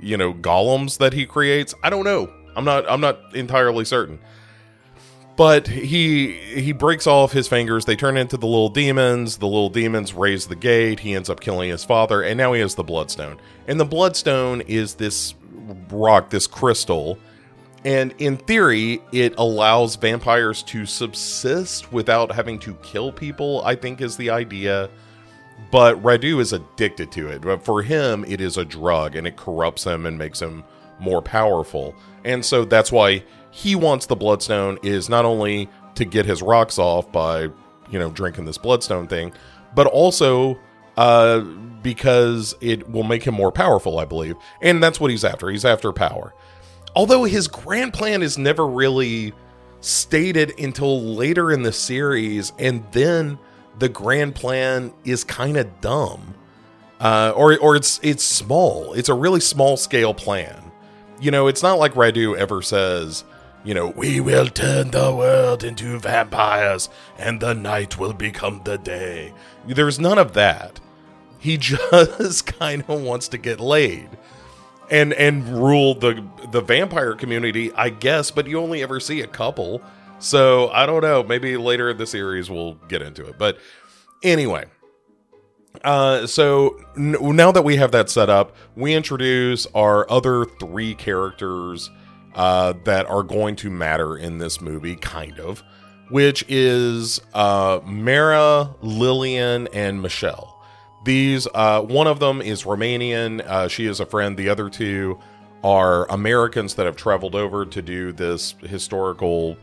you 0.00 0.16
know, 0.16 0.34
golems 0.34 0.98
that 0.98 1.12
he 1.12 1.24
creates? 1.26 1.74
I 1.82 1.90
don't 1.90 2.04
know. 2.04 2.32
I'm 2.56 2.64
not 2.64 2.88
I'm 2.88 3.00
not 3.00 3.34
entirely 3.34 3.84
certain. 3.84 4.18
But 5.36 5.68
he 5.68 6.32
he 6.32 6.72
breaks 6.72 7.06
off 7.06 7.32
his 7.32 7.48
fingers. 7.48 7.84
They 7.84 7.96
turn 7.96 8.16
into 8.16 8.36
the 8.36 8.46
little 8.46 8.68
demons. 8.68 9.38
The 9.38 9.46
little 9.46 9.70
demons 9.70 10.12
raise 10.12 10.46
the 10.46 10.56
gate. 10.56 11.00
He 11.00 11.14
ends 11.14 11.30
up 11.30 11.40
killing 11.40 11.70
his 11.70 11.84
father, 11.84 12.22
and 12.22 12.36
now 12.36 12.52
he 12.52 12.60
has 12.60 12.74
the 12.74 12.82
bloodstone. 12.82 13.40
And 13.66 13.78
the 13.80 13.86
bloodstone 13.86 14.60
is 14.62 14.94
this 14.94 15.34
rock, 15.90 16.30
this 16.30 16.46
crystal, 16.46 17.16
and 17.84 18.14
in 18.18 18.36
theory, 18.36 19.02
it 19.12 19.34
allows 19.38 19.96
vampires 19.96 20.62
to 20.64 20.84
subsist 20.84 21.92
without 21.92 22.32
having 22.32 22.58
to 22.60 22.74
kill 22.82 23.10
people. 23.10 23.62
I 23.64 23.74
think 23.74 24.00
is 24.00 24.16
the 24.16 24.30
idea. 24.30 24.90
But 25.70 26.02
Radu 26.02 26.40
is 26.40 26.52
addicted 26.52 27.12
to 27.12 27.28
it. 27.28 27.42
But 27.42 27.64
for 27.64 27.82
him, 27.82 28.24
it 28.26 28.40
is 28.40 28.56
a 28.56 28.64
drug, 28.64 29.14
and 29.14 29.26
it 29.26 29.36
corrupts 29.36 29.84
him 29.84 30.06
and 30.06 30.18
makes 30.18 30.40
him 30.40 30.64
more 30.98 31.22
powerful. 31.22 31.94
And 32.24 32.44
so 32.44 32.64
that's 32.64 32.92
why 32.92 33.24
he 33.50 33.74
wants 33.74 34.06
the 34.06 34.16
bloodstone 34.16 34.78
is 34.82 35.08
not 35.08 35.24
only 35.24 35.68
to 35.94 36.04
get 36.04 36.26
his 36.26 36.42
rocks 36.42 36.78
off 36.78 37.10
by, 37.12 37.42
you 37.90 37.98
know, 37.98 38.10
drinking 38.10 38.44
this 38.44 38.58
bloodstone 38.58 39.06
thing, 39.06 39.32
but 39.74 39.86
also 39.86 40.58
uh 40.96 41.40
because 41.82 42.54
it 42.60 42.88
will 42.90 43.04
make 43.04 43.22
him 43.22 43.34
more 43.34 43.52
powerful, 43.52 43.98
I 43.98 44.04
believe. 44.04 44.36
And 44.60 44.82
that's 44.82 45.00
what 45.00 45.10
he's 45.10 45.24
after. 45.24 45.48
He's 45.48 45.64
after 45.64 45.92
power. 45.92 46.34
Although 46.94 47.24
his 47.24 47.48
grand 47.48 47.92
plan 47.92 48.22
is 48.22 48.36
never 48.36 48.66
really 48.66 49.32
stated 49.80 50.58
until 50.58 51.00
later 51.02 51.50
in 51.50 51.62
the 51.62 51.72
series 51.72 52.52
and 52.58 52.84
then 52.92 53.38
the 53.78 53.88
grand 53.88 54.34
plan 54.34 54.92
is 55.04 55.24
kind 55.24 55.56
of 55.56 55.80
dumb. 55.80 56.34
Uh, 57.00 57.32
or 57.34 57.56
or 57.58 57.76
it's 57.76 57.98
it's 58.02 58.22
small. 58.22 58.92
It's 58.92 59.08
a 59.08 59.14
really 59.14 59.40
small 59.40 59.78
scale 59.78 60.12
plan. 60.12 60.70
You 61.18 61.30
know, 61.30 61.46
it's 61.46 61.62
not 61.62 61.78
like 61.78 61.94
Radu 61.94 62.36
ever 62.36 62.60
says, 62.60 63.24
you 63.64 63.72
know, 63.72 63.88
we 63.88 64.20
will 64.20 64.48
turn 64.48 64.90
the 64.90 65.14
world 65.14 65.64
into 65.64 65.98
vampires 65.98 66.90
and 67.18 67.40
the 67.40 67.54
night 67.54 67.98
will 67.98 68.12
become 68.12 68.62
the 68.64 68.76
day. 68.76 69.32
There's 69.66 69.98
none 69.98 70.18
of 70.18 70.34
that. 70.34 70.80
He 71.38 71.56
just 71.58 72.46
kind 72.46 72.84
of 72.86 73.00
wants 73.00 73.28
to 73.28 73.38
get 73.38 73.60
laid 73.60 74.10
and 74.90 75.12
and 75.14 75.48
rule 75.48 75.94
the 75.94 76.24
the 76.50 76.60
vampire 76.60 77.14
community, 77.14 77.72
I 77.72 77.90
guess, 77.90 78.30
but 78.30 78.46
you 78.46 78.58
only 78.58 78.82
ever 78.82 79.00
see 79.00 79.20
a 79.20 79.26
couple. 79.26 79.82
So, 80.18 80.68
I 80.68 80.84
don't 80.84 81.00
know, 81.00 81.22
maybe 81.22 81.56
later 81.56 81.88
in 81.88 81.96
the 81.96 82.06
series 82.06 82.50
we'll 82.50 82.74
get 82.74 83.00
into 83.00 83.26
it. 83.26 83.38
But 83.38 83.56
anyway, 84.22 84.66
uh, 85.82 86.26
so 86.26 86.78
n- 86.96 87.16
now 87.36 87.52
that 87.52 87.62
we 87.62 87.76
have 87.76 87.92
that 87.92 88.10
set 88.10 88.28
up, 88.28 88.54
we 88.76 88.92
introduce 88.92 89.66
our 89.74 90.10
other 90.10 90.44
three 90.44 90.94
characters 90.94 91.90
uh, 92.34 92.74
that 92.84 93.06
are 93.06 93.22
going 93.22 93.56
to 93.56 93.70
matter 93.70 94.16
in 94.16 94.38
this 94.38 94.60
movie, 94.60 94.96
kind 94.96 95.38
of, 95.40 95.62
which 96.10 96.44
is 96.48 97.20
uh, 97.32 97.80
Mara, 97.86 98.74
Lillian, 98.82 99.68
and 99.68 100.02
Michelle. 100.02 100.49
These, 101.04 101.48
uh, 101.54 101.82
one 101.82 102.06
of 102.06 102.18
them 102.18 102.42
is 102.42 102.64
Romanian. 102.64 103.40
Uh, 103.40 103.68
she 103.68 103.86
is 103.86 104.00
a 104.00 104.06
friend. 104.06 104.36
The 104.36 104.48
other 104.48 104.68
two 104.68 105.18
are 105.64 106.10
Americans 106.10 106.74
that 106.74 106.86
have 106.86 106.96
traveled 106.96 107.34
over 107.34 107.64
to 107.66 107.82
do 107.82 108.12
this 108.12 108.54
historical 108.60 109.56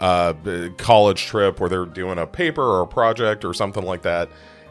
uh, 0.00 0.34
college 0.76 1.24
trip 1.26 1.60
where 1.60 1.68
they're 1.68 1.86
doing 1.86 2.18
a 2.18 2.26
paper 2.26 2.62
or 2.62 2.82
a 2.82 2.86
project 2.86 3.44
or 3.44 3.54
something 3.54 3.84
like 3.84 4.02
that 4.02 4.28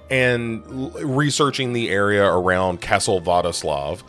and 0.09 0.63
l- 0.67 0.91
researching 1.03 1.73
the 1.73 1.89
area 1.89 2.25
around 2.25 2.81
Castle 2.81 3.21
Vladislav, 3.21 4.03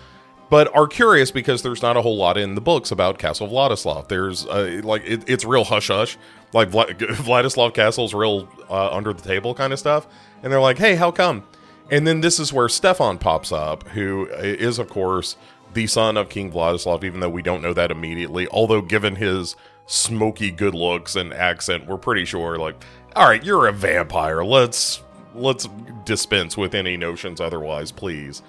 but 0.50 0.74
are 0.76 0.86
curious 0.86 1.30
because 1.30 1.62
there's 1.62 1.82
not 1.82 1.96
a 1.96 2.02
whole 2.02 2.16
lot 2.16 2.36
in 2.36 2.54
the 2.54 2.60
books 2.60 2.90
about 2.90 3.18
Castle 3.18 3.48
Vladislav. 3.48 4.08
There's 4.08 4.46
uh, 4.46 4.80
like 4.84 5.02
it, 5.04 5.24
it's 5.28 5.44
real 5.44 5.64
hush 5.64 5.88
hush, 5.88 6.18
like 6.52 6.70
Vla- 6.70 6.94
Vladislav 6.98 7.74
Castle's 7.74 8.14
real 8.14 8.48
uh, 8.68 8.94
under 8.94 9.12
the 9.12 9.22
table 9.22 9.54
kind 9.54 9.72
of 9.72 9.78
stuff, 9.78 10.06
and 10.42 10.52
they're 10.52 10.60
like, 10.60 10.78
"Hey, 10.78 10.96
how 10.96 11.10
come?" 11.10 11.44
And 11.90 12.06
then 12.06 12.20
this 12.20 12.40
is 12.40 12.52
where 12.52 12.68
Stefan 12.68 13.18
pops 13.18 13.52
up, 13.52 13.86
who 13.88 14.26
is 14.26 14.78
of 14.78 14.88
course 14.88 15.36
the 15.72 15.86
son 15.86 16.16
of 16.16 16.28
King 16.28 16.50
Vladislav, 16.50 17.04
even 17.04 17.20
though 17.20 17.28
we 17.28 17.42
don't 17.42 17.62
know 17.62 17.74
that 17.74 17.90
immediately. 17.90 18.48
Although, 18.48 18.82
given 18.82 19.16
his 19.16 19.56
smoky 19.86 20.50
good 20.50 20.74
looks 20.74 21.14
and 21.14 21.32
accent, 21.32 21.86
we're 21.86 21.98
pretty 21.98 22.24
sure, 22.24 22.58
like, 22.58 22.82
all 23.14 23.28
right, 23.28 23.44
you're 23.44 23.66
a 23.66 23.72
vampire. 23.72 24.44
Let's 24.44 25.02
let's 25.34 25.68
dispense 26.04 26.56
with 26.56 26.74
any 26.74 26.96
notions 26.96 27.40
otherwise, 27.40 27.92
please. 27.92 28.42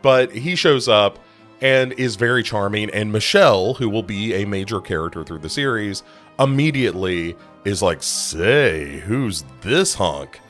But 0.00 0.32
he 0.32 0.54
shows 0.54 0.88
up 0.88 1.18
and 1.60 1.92
is 1.94 2.16
very 2.16 2.42
charming, 2.42 2.90
and 2.90 3.10
Michelle, 3.12 3.74
who 3.74 3.88
will 3.88 4.02
be 4.02 4.34
a 4.34 4.44
major 4.44 4.80
character 4.80 5.24
through 5.24 5.38
the 5.38 5.50
series, 5.50 6.02
immediately 6.38 7.36
is 7.64 7.82
like, 7.82 8.02
"Say, 8.02 9.00
who's 9.00 9.44
this 9.62 9.94
hunk?" 9.94 10.40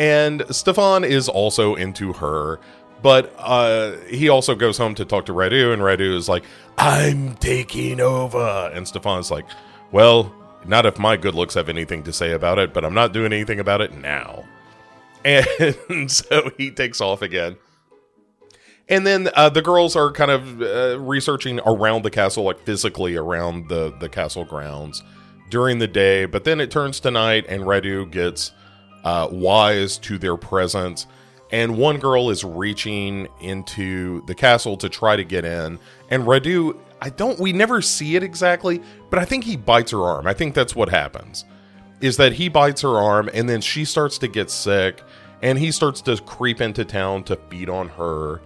And 0.00 0.44
Stefan 0.48 1.04
is 1.04 1.28
also 1.28 1.74
into 1.74 2.14
her, 2.14 2.58
but 3.02 3.34
uh, 3.36 3.98
he 4.08 4.30
also 4.30 4.54
goes 4.54 4.78
home 4.78 4.94
to 4.94 5.04
talk 5.04 5.26
to 5.26 5.34
Radu, 5.34 5.74
and 5.74 5.82
Radu 5.82 6.16
is 6.16 6.26
like, 6.26 6.42
I'm 6.78 7.34
taking 7.36 8.00
over. 8.00 8.70
And 8.72 8.88
Stefan's 8.88 9.30
like, 9.30 9.44
Well, 9.92 10.34
not 10.64 10.86
if 10.86 10.98
my 10.98 11.18
good 11.18 11.34
looks 11.34 11.52
have 11.52 11.68
anything 11.68 12.02
to 12.04 12.14
say 12.14 12.32
about 12.32 12.58
it, 12.58 12.72
but 12.72 12.82
I'm 12.82 12.94
not 12.94 13.12
doing 13.12 13.30
anything 13.34 13.60
about 13.60 13.82
it 13.82 13.94
now. 13.94 14.44
And 15.22 16.10
so 16.10 16.50
he 16.56 16.70
takes 16.70 17.02
off 17.02 17.20
again. 17.20 17.56
And 18.88 19.06
then 19.06 19.28
uh, 19.34 19.50
the 19.50 19.60
girls 19.60 19.96
are 19.96 20.10
kind 20.12 20.30
of 20.30 20.62
uh, 20.62 20.98
researching 20.98 21.60
around 21.66 22.04
the 22.04 22.10
castle, 22.10 22.44
like 22.44 22.58
physically 22.60 23.16
around 23.16 23.68
the, 23.68 23.94
the 24.00 24.08
castle 24.08 24.46
grounds 24.46 25.02
during 25.50 25.78
the 25.78 25.86
day. 25.86 26.24
But 26.24 26.44
then 26.44 26.58
it 26.58 26.70
turns 26.70 27.00
to 27.00 27.10
night, 27.10 27.44
and 27.50 27.64
Radu 27.64 28.10
gets 28.10 28.52
uh, 29.04 29.28
wise 29.30 29.98
to 29.98 30.18
their 30.18 30.36
presence. 30.36 31.06
And 31.52 31.76
one 31.76 31.98
girl 31.98 32.30
is 32.30 32.44
reaching 32.44 33.26
into 33.40 34.24
the 34.26 34.34
castle 34.34 34.76
to 34.78 34.88
try 34.88 35.16
to 35.16 35.24
get 35.24 35.44
in. 35.44 35.78
And 36.08 36.24
Radu, 36.24 36.78
I 37.02 37.10
don't, 37.10 37.40
we 37.40 37.52
never 37.52 37.82
see 37.82 38.14
it 38.14 38.22
exactly, 38.22 38.80
but 39.08 39.18
I 39.18 39.24
think 39.24 39.44
he 39.44 39.56
bites 39.56 39.90
her 39.90 40.02
arm. 40.02 40.26
I 40.26 40.32
think 40.32 40.54
that's 40.54 40.76
what 40.76 40.90
happens. 40.90 41.44
Is 42.00 42.16
that 42.18 42.34
he 42.34 42.48
bites 42.48 42.82
her 42.82 42.96
arm, 42.96 43.28
and 43.34 43.48
then 43.48 43.60
she 43.60 43.84
starts 43.84 44.16
to 44.18 44.28
get 44.28 44.50
sick, 44.50 45.02
and 45.42 45.58
he 45.58 45.72
starts 45.72 46.00
to 46.02 46.16
creep 46.18 46.60
into 46.60 46.84
town 46.84 47.24
to 47.24 47.36
feed 47.36 47.68
on 47.68 47.88
her. 47.88 48.40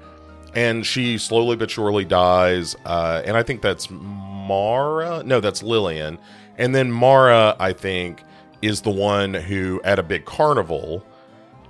And 0.55 0.87
she 0.87 1.19
slowly 1.19 1.57
but 1.57 1.71
surely 1.71 2.05
dies. 2.05 2.77
Uh, 2.85 3.23
and 3.25 3.37
I 3.37 3.43
think 3.43 3.61
that's 3.61 3.89
Mara. 3.91 5.23
No, 5.25 5.41
that's 5.41 5.63
Lillian. 5.63 6.19
And 6.57 6.75
then 6.75 6.91
Mara, 6.91 7.57
I 7.59 7.73
think, 7.73 8.23
is 8.65 8.83
the 8.83 8.91
one 8.91 9.35
who, 9.35 9.81
at 9.85 9.99
a 9.99 10.03
big 10.03 10.25
carnival, 10.25 11.05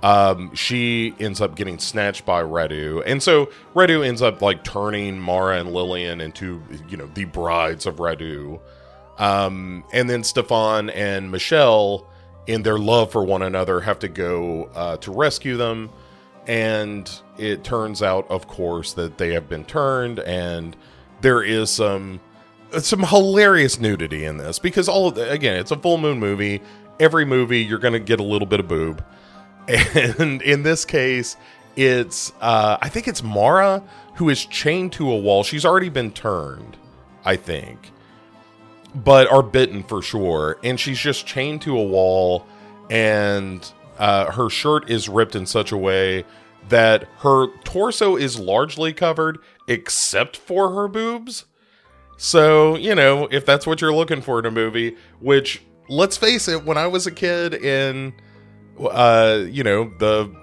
um, 0.03 0.53
she 0.53 1.15
ends 1.19 1.41
up 1.41 1.55
getting 1.55 1.79
snatched 1.79 2.25
by 2.25 2.41
Radu, 2.41 3.01
and 3.05 3.21
so 3.21 3.49
Radu 3.73 4.05
ends 4.05 4.21
up 4.21 4.41
like 4.41 4.63
turning 4.63 5.19
Mara 5.19 5.59
and 5.59 5.73
Lillian 5.73 6.21
into 6.21 6.61
you 6.87 6.97
know 6.97 7.09
the 7.13 7.25
brides 7.25 7.85
of 7.85 7.95
Radu, 7.95 8.59
um, 9.17 9.83
and 9.91 10.09
then 10.09 10.23
Stefan 10.23 10.89
and 10.91 11.31
Michelle 11.31 12.07
in 12.47 12.61
their 12.63 12.77
love 12.77 13.11
for 13.11 13.23
one 13.23 13.41
another, 13.41 13.81
have 13.81 13.99
to 13.99 14.07
go 14.07 14.69
uh, 14.75 14.97
to 14.97 15.11
rescue 15.11 15.57
them. 15.57 15.89
And 16.47 17.09
it 17.37 17.63
turns 17.63 18.03
out, 18.03 18.29
of 18.29 18.47
course, 18.47 18.93
that 18.93 19.17
they 19.17 19.33
have 19.33 19.49
been 19.49 19.65
turned, 19.65 20.19
and 20.19 20.75
there 21.21 21.41
is 21.41 21.71
some 21.71 22.19
some 22.79 23.03
hilarious 23.03 23.79
nudity 23.79 24.25
in 24.25 24.37
this 24.37 24.59
because 24.59 24.89
all 24.89 25.07
of 25.07 25.15
the, 25.15 25.31
again, 25.31 25.57
it's 25.57 25.71
a 25.71 25.77
full 25.77 25.97
moon 25.97 26.19
movie. 26.19 26.61
Every 26.99 27.25
movie, 27.25 27.63
you're 27.63 27.79
going 27.79 27.93
to 27.93 27.99
get 27.99 28.19
a 28.19 28.23
little 28.23 28.47
bit 28.47 28.59
of 28.59 28.67
boob, 28.67 29.03
and 29.67 30.41
in 30.41 30.63
this 30.63 30.85
case, 30.85 31.35
it's 31.75 32.31
uh, 32.41 32.77
I 32.81 32.89
think 32.89 33.07
it's 33.07 33.21
Mara 33.21 33.83
who 34.15 34.29
is 34.29 34.45
chained 34.45 34.93
to 34.93 35.11
a 35.11 35.17
wall. 35.17 35.43
She's 35.43 35.65
already 35.65 35.89
been 35.89 36.11
turned, 36.11 36.77
I 37.25 37.35
think, 37.35 37.91
but 38.93 39.29
are 39.31 39.43
bitten 39.43 39.83
for 39.83 40.01
sure, 40.01 40.57
and 40.63 40.79
she's 40.79 40.99
just 40.99 41.25
chained 41.25 41.61
to 41.63 41.77
a 41.77 41.83
wall, 41.83 42.45
and 42.89 43.69
uh, 43.97 44.31
her 44.31 44.49
shirt 44.49 44.89
is 44.89 45.09
ripped 45.09 45.35
in 45.35 45.45
such 45.45 45.71
a 45.71 45.77
way 45.77 46.23
that 46.69 47.03
her 47.19 47.47
torso 47.63 48.15
is 48.15 48.39
largely 48.39 48.93
covered 48.93 49.39
except 49.67 50.37
for 50.37 50.73
her 50.73 50.87
boobs. 50.87 51.45
So, 52.17 52.77
you 52.77 52.95
know, 52.95 53.27
if 53.29 53.45
that's 53.45 53.67
what 53.67 53.81
you're 53.81 53.93
looking 53.93 54.21
for 54.21 54.39
in 54.39 54.45
a 54.45 54.51
movie, 54.51 54.95
which 55.19 55.61
let's 55.87 56.17
face 56.17 56.47
it, 56.47 56.65
when 56.65 56.77
I 56.77 56.87
was 56.87 57.07
a 57.07 57.11
kid 57.11 57.53
in 57.53 58.13
uh, 58.79 59.43
you 59.49 59.63
know, 59.63 59.91
the 59.97 60.35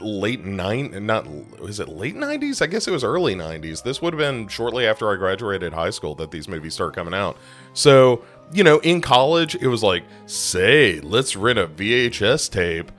late 0.00 0.42
nine 0.42 1.04
not 1.04 1.26
was 1.60 1.80
it 1.80 1.88
late 1.90 2.16
90s 2.16 2.62
i 2.62 2.66
guess 2.66 2.88
it 2.88 2.90
was 2.90 3.04
early 3.04 3.34
90s 3.34 3.82
this 3.82 4.00
would 4.00 4.14
have 4.14 4.18
been 4.18 4.48
shortly 4.48 4.86
after 4.86 5.12
i 5.12 5.16
graduated 5.16 5.70
high 5.70 5.90
school 5.90 6.14
that 6.14 6.30
these 6.30 6.48
movies 6.48 6.72
start 6.72 6.94
coming 6.94 7.12
out. 7.12 7.36
So 7.74 8.24
you 8.54 8.64
know 8.64 8.78
in 8.78 9.02
college 9.02 9.54
it 9.56 9.66
was 9.66 9.82
like 9.82 10.04
say 10.24 11.00
let's 11.00 11.36
rent 11.36 11.58
a 11.58 11.66
vhs 11.66 12.50
tape 12.50 12.90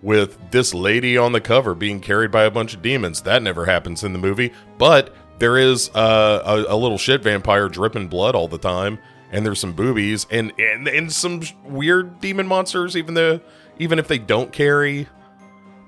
with 0.00 0.38
this 0.50 0.72
lady 0.72 1.18
on 1.18 1.32
the 1.32 1.40
cover 1.40 1.74
being 1.74 2.00
carried 2.00 2.30
by 2.30 2.44
a 2.44 2.50
bunch 2.50 2.72
of 2.72 2.80
demons. 2.80 3.20
That 3.20 3.42
never 3.42 3.66
happens 3.66 4.02
in 4.02 4.14
the 4.14 4.18
movie 4.18 4.54
but 4.78 5.14
there 5.38 5.58
is 5.58 5.90
uh, 5.94 6.64
a, 6.66 6.74
a 6.74 6.76
little 6.76 6.98
shit 6.98 7.22
vampire 7.22 7.68
dripping 7.68 8.08
blood 8.08 8.34
all 8.34 8.48
the 8.48 8.56
time 8.56 8.98
and 9.32 9.44
there's 9.44 9.58
some 9.58 9.72
boobies 9.72 10.26
and 10.30 10.52
and, 10.58 10.86
and 10.86 11.10
some 11.12 11.42
weird 11.64 12.20
demon 12.20 12.46
monsters 12.46 12.96
even 12.96 13.14
though 13.14 13.40
even 13.78 13.98
if 13.98 14.06
they 14.06 14.18
don't 14.18 14.52
carry 14.52 15.08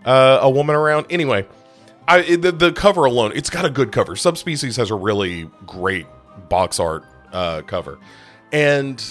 uh, 0.05 0.39
a 0.43 0.51
woman 0.51 0.75
around. 0.75 1.07
Anyway, 1.11 1.47
I 2.07 2.37
the, 2.37 2.53
the 2.53 2.73
cover 2.73 3.05
alone, 3.05 3.33
it's 3.35 3.51
got 3.51 3.65
a 3.65 3.71
good 3.71 3.93
cover. 3.93 4.17
Subspecies 4.17 4.77
has 4.77 4.91
a 4.91 4.95
really 4.95 5.51
great 5.67 6.07
box 6.49 6.81
art 6.81 7.05
uh, 7.33 7.63
cover, 7.63 7.99
and 8.53 9.03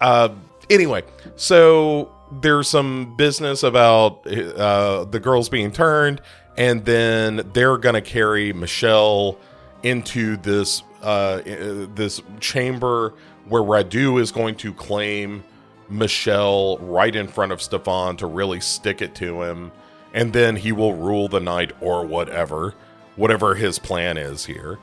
uh, 0.00 0.30
anyway, 0.70 1.02
so 1.36 2.14
there's 2.40 2.68
some 2.68 3.16
business 3.16 3.62
about 3.62 4.26
uh, 4.26 5.04
the 5.04 5.20
girls 5.20 5.48
being 5.48 5.72
turned, 5.72 6.20
and 6.56 6.84
then 6.84 7.50
they're 7.52 7.78
gonna 7.78 8.02
carry 8.02 8.52
Michelle 8.52 9.38
into 9.82 10.36
this 10.36 10.82
uh, 11.02 11.40
this 11.94 12.20
chamber 12.40 13.14
where 13.48 13.62
Radu 13.62 14.20
is 14.20 14.32
going 14.32 14.56
to 14.56 14.72
claim 14.72 15.44
Michelle 15.88 16.78
right 16.78 17.14
in 17.14 17.28
front 17.28 17.52
of 17.52 17.60
Stefan 17.60 18.16
to 18.18 18.26
really 18.26 18.60
stick 18.60 19.02
it 19.02 19.14
to 19.16 19.42
him 19.42 19.72
and 20.14 20.32
then 20.32 20.56
he 20.56 20.72
will 20.72 20.94
rule 20.94 21.28
the 21.28 21.40
night 21.40 21.72
or 21.80 22.04
whatever, 22.04 22.74
whatever 23.16 23.54
his 23.54 23.78
plan 23.78 24.16
is 24.16 24.44
here. 24.44 24.78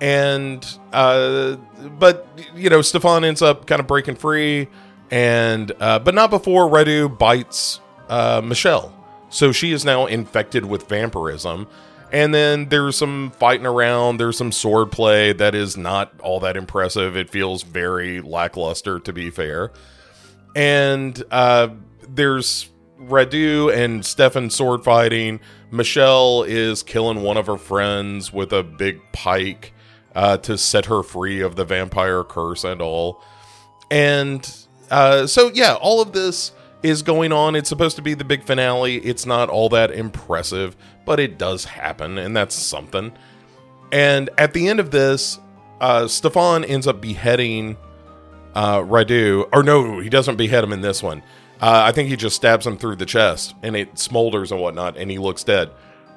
And 0.00 0.66
uh, 0.92 1.56
but 1.98 2.26
you 2.54 2.70
know, 2.70 2.82
Stefan 2.82 3.24
ends 3.24 3.42
up 3.42 3.66
kind 3.66 3.80
of 3.80 3.86
breaking 3.86 4.16
free, 4.16 4.68
and 5.10 5.72
uh, 5.78 5.98
but 5.98 6.14
not 6.14 6.30
before 6.30 6.68
Radu 6.68 7.16
bites 7.18 7.80
uh, 8.08 8.40
Michelle. 8.42 8.96
So 9.28 9.52
she 9.52 9.72
is 9.72 9.84
now 9.84 10.06
infected 10.06 10.64
with 10.64 10.88
vampirism. 10.88 11.68
And 12.12 12.34
then 12.34 12.68
there's 12.68 12.96
some 12.96 13.30
fighting 13.32 13.66
around. 13.66 14.18
There's 14.18 14.36
some 14.36 14.52
sword 14.52 14.90
play 14.90 15.32
that 15.32 15.54
is 15.54 15.76
not 15.76 16.12
all 16.20 16.40
that 16.40 16.56
impressive. 16.56 17.16
It 17.16 17.30
feels 17.30 17.62
very 17.62 18.20
lackluster, 18.20 18.98
to 19.00 19.12
be 19.12 19.30
fair. 19.30 19.72
And 20.56 21.22
uh, 21.30 21.68
there's 22.08 22.68
Radu 23.00 23.72
and 23.74 24.04
Stefan 24.04 24.50
sword 24.50 24.84
fighting. 24.84 25.40
Michelle 25.70 26.42
is 26.42 26.82
killing 26.82 27.22
one 27.22 27.36
of 27.36 27.46
her 27.46 27.56
friends 27.56 28.32
with 28.32 28.52
a 28.52 28.62
big 28.62 29.00
pike 29.12 29.72
uh, 30.14 30.36
to 30.38 30.58
set 30.58 30.86
her 30.86 31.02
free 31.02 31.40
of 31.40 31.56
the 31.56 31.64
vampire 31.64 32.24
curse 32.24 32.64
and 32.64 32.82
all. 32.82 33.22
And 33.90 34.48
uh, 34.90 35.26
so, 35.26 35.50
yeah, 35.54 35.74
all 35.74 36.00
of 36.00 36.12
this 36.12 36.52
is 36.82 37.02
going 37.02 37.32
on. 37.32 37.54
It's 37.54 37.68
supposed 37.68 37.96
to 37.96 38.02
be 38.02 38.14
the 38.14 38.24
big 38.24 38.42
finale. 38.42 38.96
It's 38.96 39.26
not 39.26 39.48
all 39.48 39.68
that 39.70 39.90
impressive, 39.90 40.76
but 41.04 41.20
it 41.20 41.38
does 41.38 41.64
happen, 41.64 42.18
and 42.18 42.36
that's 42.36 42.54
something. 42.54 43.12
And 43.92 44.30
at 44.38 44.52
the 44.54 44.68
end 44.68 44.80
of 44.80 44.90
this, 44.90 45.38
uh, 45.80 46.06
Stefan 46.06 46.64
ends 46.64 46.86
up 46.86 47.00
beheading 47.00 47.76
uh, 48.54 48.78
Radu. 48.78 49.48
Or 49.52 49.62
no, 49.62 50.00
he 50.00 50.08
doesn't 50.08 50.36
behead 50.36 50.64
him 50.64 50.72
in 50.72 50.80
this 50.80 51.02
one. 51.02 51.22
Uh, 51.60 51.82
I 51.84 51.92
think 51.92 52.08
he 52.08 52.16
just 52.16 52.36
stabs 52.36 52.66
him 52.66 52.78
through 52.78 52.96
the 52.96 53.06
chest 53.06 53.54
and 53.62 53.76
it 53.76 53.94
smolders 53.94 54.50
and 54.50 54.60
whatnot, 54.60 54.96
and 54.96 55.10
he 55.10 55.18
looks 55.18 55.44
dead. 55.44 55.70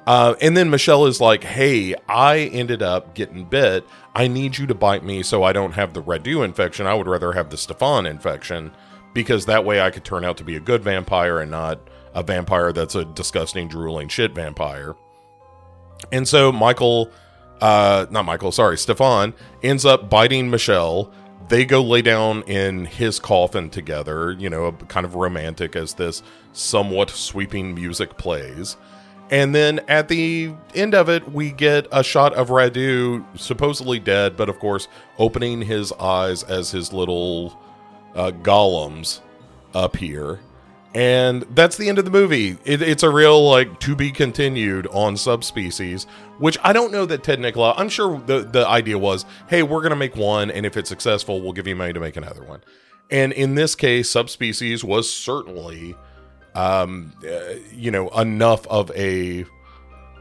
Uh, 0.06 0.34
and 0.40 0.56
then 0.56 0.70
Michelle 0.70 1.06
is 1.06 1.20
like, 1.20 1.44
Hey, 1.44 1.94
I 2.08 2.38
ended 2.38 2.82
up 2.82 3.14
getting 3.14 3.44
bit. 3.44 3.86
I 4.14 4.28
need 4.28 4.58
you 4.58 4.66
to 4.66 4.74
bite 4.74 5.02
me 5.02 5.22
so 5.22 5.42
I 5.42 5.52
don't 5.52 5.72
have 5.72 5.94
the 5.94 6.02
Radu 6.02 6.44
infection. 6.44 6.86
I 6.86 6.94
would 6.94 7.06
rather 7.06 7.32
have 7.32 7.50
the 7.50 7.56
Stefan 7.56 8.06
infection 8.06 8.70
because 9.14 9.46
that 9.46 9.64
way 9.64 9.80
I 9.80 9.90
could 9.90 10.04
turn 10.04 10.24
out 10.24 10.36
to 10.38 10.44
be 10.44 10.56
a 10.56 10.60
good 10.60 10.82
vampire 10.82 11.40
and 11.40 11.50
not 11.50 11.80
a 12.12 12.22
vampire 12.22 12.72
that's 12.72 12.94
a 12.94 13.04
disgusting, 13.04 13.68
drooling 13.68 14.08
shit 14.08 14.34
vampire. 14.34 14.94
And 16.12 16.28
so 16.28 16.52
Michael, 16.52 17.10
uh, 17.60 18.06
not 18.10 18.24
Michael, 18.24 18.52
sorry, 18.52 18.76
Stefan 18.76 19.32
ends 19.62 19.86
up 19.86 20.10
biting 20.10 20.50
Michelle 20.50 21.12
they 21.48 21.64
go 21.64 21.82
lay 21.82 22.02
down 22.02 22.42
in 22.42 22.86
his 22.86 23.18
coffin 23.18 23.70
together, 23.70 24.32
you 24.32 24.48
know, 24.48 24.72
kind 24.88 25.04
of 25.04 25.14
romantic 25.14 25.76
as 25.76 25.94
this 25.94 26.22
somewhat 26.52 27.10
sweeping 27.10 27.74
music 27.74 28.16
plays. 28.16 28.76
And 29.30 29.54
then 29.54 29.80
at 29.88 30.08
the 30.08 30.54
end 30.74 30.94
of 30.94 31.08
it, 31.08 31.30
we 31.30 31.50
get 31.50 31.86
a 31.90 32.04
shot 32.04 32.34
of 32.34 32.48
Radu, 32.48 33.24
supposedly 33.38 33.98
dead, 33.98 34.36
but 34.36 34.48
of 34.48 34.58
course, 34.58 34.86
opening 35.18 35.62
his 35.62 35.92
eyes 35.92 36.42
as 36.44 36.70
his 36.70 36.92
little 36.92 37.58
uh, 38.14 38.30
golems 38.30 39.20
here, 39.96 40.40
And 40.94 41.42
that's 41.50 41.76
the 41.76 41.88
end 41.88 41.98
of 41.98 42.04
the 42.04 42.10
movie. 42.10 42.56
It, 42.64 42.80
it's 42.80 43.02
a 43.02 43.10
real, 43.10 43.48
like, 43.50 43.80
to 43.80 43.96
be 43.96 44.12
continued 44.12 44.86
on 44.92 45.16
subspecies, 45.16 46.04
which 46.38 46.56
I 46.62 46.72
don't 46.72 46.92
know 46.92 47.04
that 47.06 47.24
Ted 47.24 47.40
Nicolau, 47.40 47.74
I'm 47.76 47.88
sure 47.88 48.20
the, 48.20 48.44
the 48.44 48.66
idea 48.66 48.96
was, 48.96 49.24
hey, 49.48 49.64
we're 49.64 49.80
going 49.80 49.90
to 49.90 49.96
make 49.96 50.14
one, 50.14 50.52
and 50.52 50.64
if 50.64 50.76
it's 50.76 50.88
successful, 50.88 51.40
we'll 51.40 51.52
give 51.52 51.66
you 51.66 51.74
money 51.74 51.92
to 51.92 52.00
make 52.00 52.16
another 52.16 52.44
one. 52.44 52.62
And 53.10 53.32
in 53.32 53.56
this 53.56 53.74
case, 53.74 54.08
subspecies 54.08 54.84
was 54.84 55.12
certainly, 55.12 55.96
um, 56.54 57.12
uh, 57.28 57.54
you 57.72 57.90
know, 57.90 58.08
enough 58.10 58.66
of 58.68 58.90
a 58.92 59.44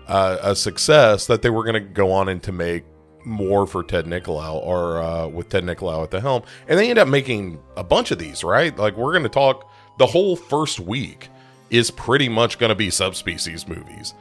uh, 0.07 0.37
a 0.41 0.55
success 0.55 1.27
that 1.27 1.41
they 1.43 1.49
were 1.49 1.63
going 1.63 1.75
to 1.75 1.79
go 1.79 2.11
on 2.11 2.27
and 2.27 2.43
to 2.43 2.51
make 2.51 2.83
more 3.25 3.65
for 3.65 3.83
Ted 3.83 4.05
Nicolau 4.05 4.55
or 4.55 5.01
uh, 5.01 5.27
with 5.27 5.49
Ted 5.49 5.63
Nicolau 5.63 6.03
at 6.03 6.11
the 6.11 6.21
helm. 6.21 6.43
And 6.67 6.79
they 6.79 6.89
end 6.89 6.99
up 6.99 7.07
making 7.07 7.59
a 7.75 7.83
bunch 7.83 8.11
of 8.11 8.19
these, 8.19 8.43
right? 8.43 8.77
Like, 8.77 8.97
we're 8.97 9.11
going 9.11 9.23
to 9.23 9.29
talk 9.29 9.69
the 9.97 10.05
whole 10.05 10.35
first 10.35 10.79
week 10.79 11.29
is 11.69 11.89
pretty 11.91 12.29
much 12.29 12.59
going 12.59 12.69
to 12.69 12.75
be 12.75 12.89
subspecies 12.89 13.67
movies. 13.67 14.13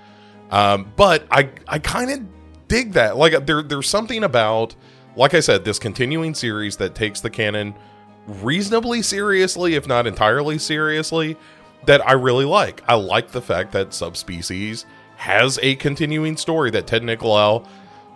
Um, 0.51 0.93
but 0.97 1.27
I 1.31 1.51
I 1.67 1.79
kind 1.79 2.11
of 2.11 2.21
dig 2.69 2.93
that. 2.93 3.17
Like 3.17 3.47
there 3.47 3.63
there's 3.63 3.89
something 3.89 4.25
about 4.25 4.75
like 5.17 5.35
I 5.35 5.41
said 5.41 5.65
this 5.65 5.79
continuing 5.79 6.35
series 6.35 6.77
that 6.79 6.95
takes 6.95 7.21
the 7.21 7.31
canon 7.31 7.75
reasonably 8.27 9.03
seriously 9.03 9.75
if 9.75 9.87
not 9.87 10.07
entirely 10.07 10.59
seriously 10.59 11.37
that 11.87 12.07
I 12.07 12.13
really 12.13 12.45
like. 12.45 12.83
I 12.87 12.95
like 12.95 13.33
the 13.33 13.43
fact 13.43 13.73
that 13.73 13.93
subspecies 13.93 14.87
has 15.17 15.59
a 15.63 15.75
continuing 15.77 16.37
story 16.37 16.71
that 16.71 16.87
Ted 16.87 17.03
Nicolau, 17.03 17.67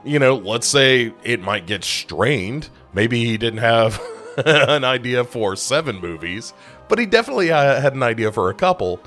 you 0.06 0.18
know, 0.18 0.36
let's 0.36 0.66
say 0.66 1.12
it 1.24 1.40
might 1.40 1.66
get 1.66 1.84
strained. 1.84 2.70
Maybe 2.94 3.24
he 3.24 3.36
didn't 3.36 3.58
have 3.58 4.00
an 4.46 4.84
idea 4.84 5.24
for 5.24 5.56
seven 5.56 5.96
movies, 6.00 6.54
but 6.88 6.98
he 6.98 7.06
definitely 7.06 7.48
had 7.48 7.94
an 7.94 8.02
idea 8.02 8.30
for 8.32 8.48
a 8.50 8.54
couple. 8.54 9.00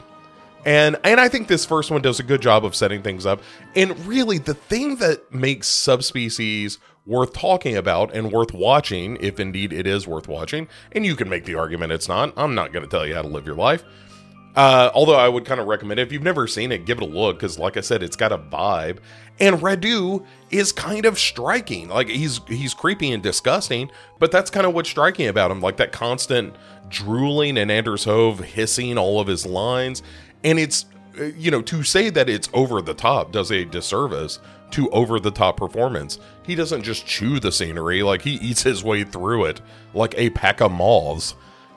And 0.65 0.97
and 1.05 1.21
I 1.21 1.29
think 1.29 1.47
this 1.47 1.65
first 1.65 1.89
one 1.89 2.01
does 2.01 2.19
a 2.19 2.23
good 2.23 2.41
job 2.41 2.65
of 2.65 2.75
setting 2.75 3.01
things 3.01 3.25
up. 3.25 3.41
And 3.75 3.97
really, 4.05 4.39
the 4.39 4.53
thing 4.53 4.97
that 4.97 5.33
makes 5.33 5.67
subspecies 5.67 6.79
worth 7.05 7.33
talking 7.33 7.77
about 7.77 8.13
and 8.13 8.31
worth 8.31 8.53
watching, 8.53 9.17
if 9.21 9.39
indeed 9.39 9.71
it 9.71 9.87
is 9.87 10.05
worth 10.05 10.27
watching, 10.27 10.67
and 10.91 11.05
you 11.05 11.15
can 11.15 11.29
make 11.29 11.45
the 11.45 11.55
argument 11.55 11.93
it's 11.93 12.09
not. 12.09 12.33
I'm 12.35 12.53
not 12.53 12.73
going 12.73 12.83
to 12.83 12.89
tell 12.89 13.07
you 13.07 13.15
how 13.15 13.21
to 13.21 13.27
live 13.27 13.45
your 13.45 13.55
life. 13.55 13.83
Uh, 14.55 14.89
although 14.93 15.15
I 15.15 15.29
would 15.29 15.45
kind 15.45 15.59
of 15.59 15.67
recommend 15.67 15.99
it. 15.99 16.03
if 16.03 16.11
you've 16.11 16.23
never 16.23 16.47
seen 16.47 16.71
it, 16.71 16.85
give 16.85 16.97
it 16.97 17.03
a 17.03 17.07
look 17.07 17.37
because, 17.37 17.59
like 17.59 17.77
I 17.77 17.81
said, 17.81 18.01
it's 18.01 18.15
got 18.15 18.31
a 18.31 18.37
vibe. 18.37 18.97
And 19.39 19.57
Radu 19.57 20.25
is 20.49 20.71
kind 20.71 21.05
of 21.05 21.17
striking. 21.17 21.87
Like 21.87 22.09
he's 22.09 22.41
he's 22.47 22.73
creepy 22.73 23.11
and 23.11 23.23
disgusting, 23.23 23.89
but 24.17 24.31
that's 24.31 24.49
kind 24.49 24.65
of 24.65 24.73
what's 24.73 24.89
striking 24.89 25.27
about 25.27 25.51
him. 25.51 25.61
Like 25.61 25.77
that 25.77 25.91
constant 25.91 26.55
drooling 26.89 27.57
and 27.57 27.71
Anders 27.71 28.03
Hove 28.03 28.39
hissing 28.39 28.97
all 28.97 29.19
of 29.21 29.27
his 29.27 29.45
lines, 29.45 30.03
and 30.43 30.59
it's 30.59 30.85
uh, 31.19 31.25
you 31.37 31.51
know 31.51 31.61
to 31.61 31.83
say 31.83 32.09
that 32.09 32.27
it's 32.27 32.49
over 32.53 32.81
the 32.81 32.93
top 32.93 33.31
does 33.31 33.51
a 33.51 33.63
disservice 33.63 34.39
to 34.71 34.89
over 34.89 35.19
the 35.19 35.31
top 35.31 35.57
performance. 35.57 36.19
He 36.43 36.55
doesn't 36.55 36.81
just 36.81 37.05
chew 37.05 37.39
the 37.39 37.51
scenery; 37.51 38.03
like 38.03 38.23
he 38.23 38.33
eats 38.33 38.63
his 38.63 38.83
way 38.83 39.03
through 39.05 39.45
it 39.45 39.61
like 39.93 40.15
a 40.17 40.31
pack 40.31 40.59
of 40.59 40.71
moths. 40.71 41.35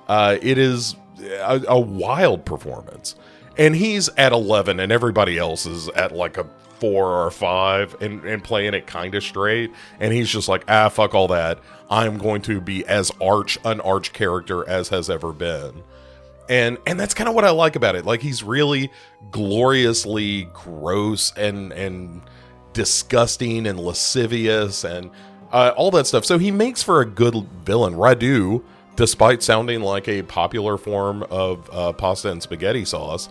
Uh, 0.09 0.37
it 0.43 0.59
is 0.59 0.97
a, 1.23 1.63
a 1.69 1.81
wild 1.81 2.45
performance. 2.45 3.15
And 3.59 3.77
he's 3.77 4.09
at 4.17 4.33
11, 4.33 4.81
and 4.81 4.91
everybody 4.91 5.39
else 5.39 5.67
is 5.67 5.89
at 5.91 6.13
like 6.13 6.39
a 6.39 6.47
four 6.83 7.25
or 7.25 7.31
five 7.31 7.95
and, 8.01 8.25
and 8.25 8.43
playing 8.43 8.75
it 8.75 8.89
kind 8.89 9.15
of 9.15 9.23
straight. 9.23 9.71
And 10.01 10.13
he's 10.13 10.29
just 10.29 10.49
like, 10.49 10.65
ah, 10.67 10.89
fuck 10.89 11.15
all 11.15 11.29
that. 11.29 11.61
I'm 11.89 12.19
going 12.19 12.43
to 12.43 12.61
be 12.61 12.85
as 12.87 13.13
arch 13.21 13.57
an 13.65 13.81
arch 13.83 14.13
character 14.13 14.69
as 14.69 14.89
has 14.89 15.09
ever 15.09 15.33
been. 15.33 15.85
And 16.49 16.79
and 16.87 16.99
that's 16.99 17.15
kind 17.15 17.29
of 17.29 17.37
what 17.37 17.45
I 17.45 17.51
like 17.51 17.77
about 17.77 17.95
it. 17.95 18.05
Like 18.05 18.21
he's 18.21 18.43
really 18.43 18.91
gloriously 19.31 20.49
gross 20.53 21.33
and 21.37 21.73
and 21.73 22.23
disgusting 22.73 23.67
and 23.69 23.79
lascivious 23.79 24.83
and 24.83 25.11
uh, 25.53 25.73
all 25.77 25.93
that 25.93 26.09
stuff. 26.09 26.25
So 26.25 26.39
he 26.39 26.51
makes 26.51 26.83
for 26.83 27.01
a 27.01 27.07
good 27.07 27.47
villain. 27.65 27.95
Radu 27.95 28.65
despite 28.97 29.43
sounding 29.43 29.81
like 29.81 30.09
a 30.09 30.23
popular 30.23 30.77
form 30.77 31.23
of 31.25 31.69
uh, 31.73 31.93
pasta 31.93 32.31
and 32.31 32.43
spaghetti 32.43 32.85
sauce, 32.85 33.29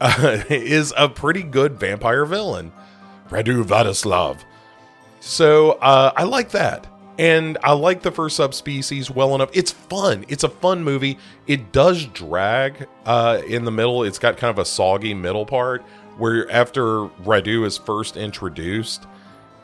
uh, 0.00 0.42
is 0.50 0.92
a 0.96 1.08
pretty 1.08 1.42
good 1.42 1.78
vampire 1.78 2.24
villain. 2.24 2.72
Radu 3.28 3.64
Vladislav. 3.64 4.38
So 5.20 5.72
uh, 5.72 6.12
I 6.16 6.24
like 6.24 6.50
that. 6.50 6.86
And 7.18 7.56
I 7.64 7.72
like 7.72 8.02
the 8.02 8.10
first 8.10 8.36
subspecies 8.36 9.10
well 9.10 9.34
enough. 9.34 9.48
It's 9.54 9.70
fun. 9.70 10.26
It's 10.28 10.44
a 10.44 10.50
fun 10.50 10.84
movie. 10.84 11.18
It 11.46 11.72
does 11.72 12.04
drag 12.06 12.86
uh, 13.06 13.40
in 13.48 13.64
the 13.64 13.70
middle. 13.70 14.02
It's 14.02 14.18
got 14.18 14.36
kind 14.36 14.50
of 14.50 14.58
a 14.58 14.66
soggy 14.66 15.14
middle 15.14 15.46
part 15.46 15.82
where 16.18 16.50
after 16.50 17.08
Radu 17.24 17.64
is 17.64 17.78
first 17.78 18.18
introduced, 18.18 19.06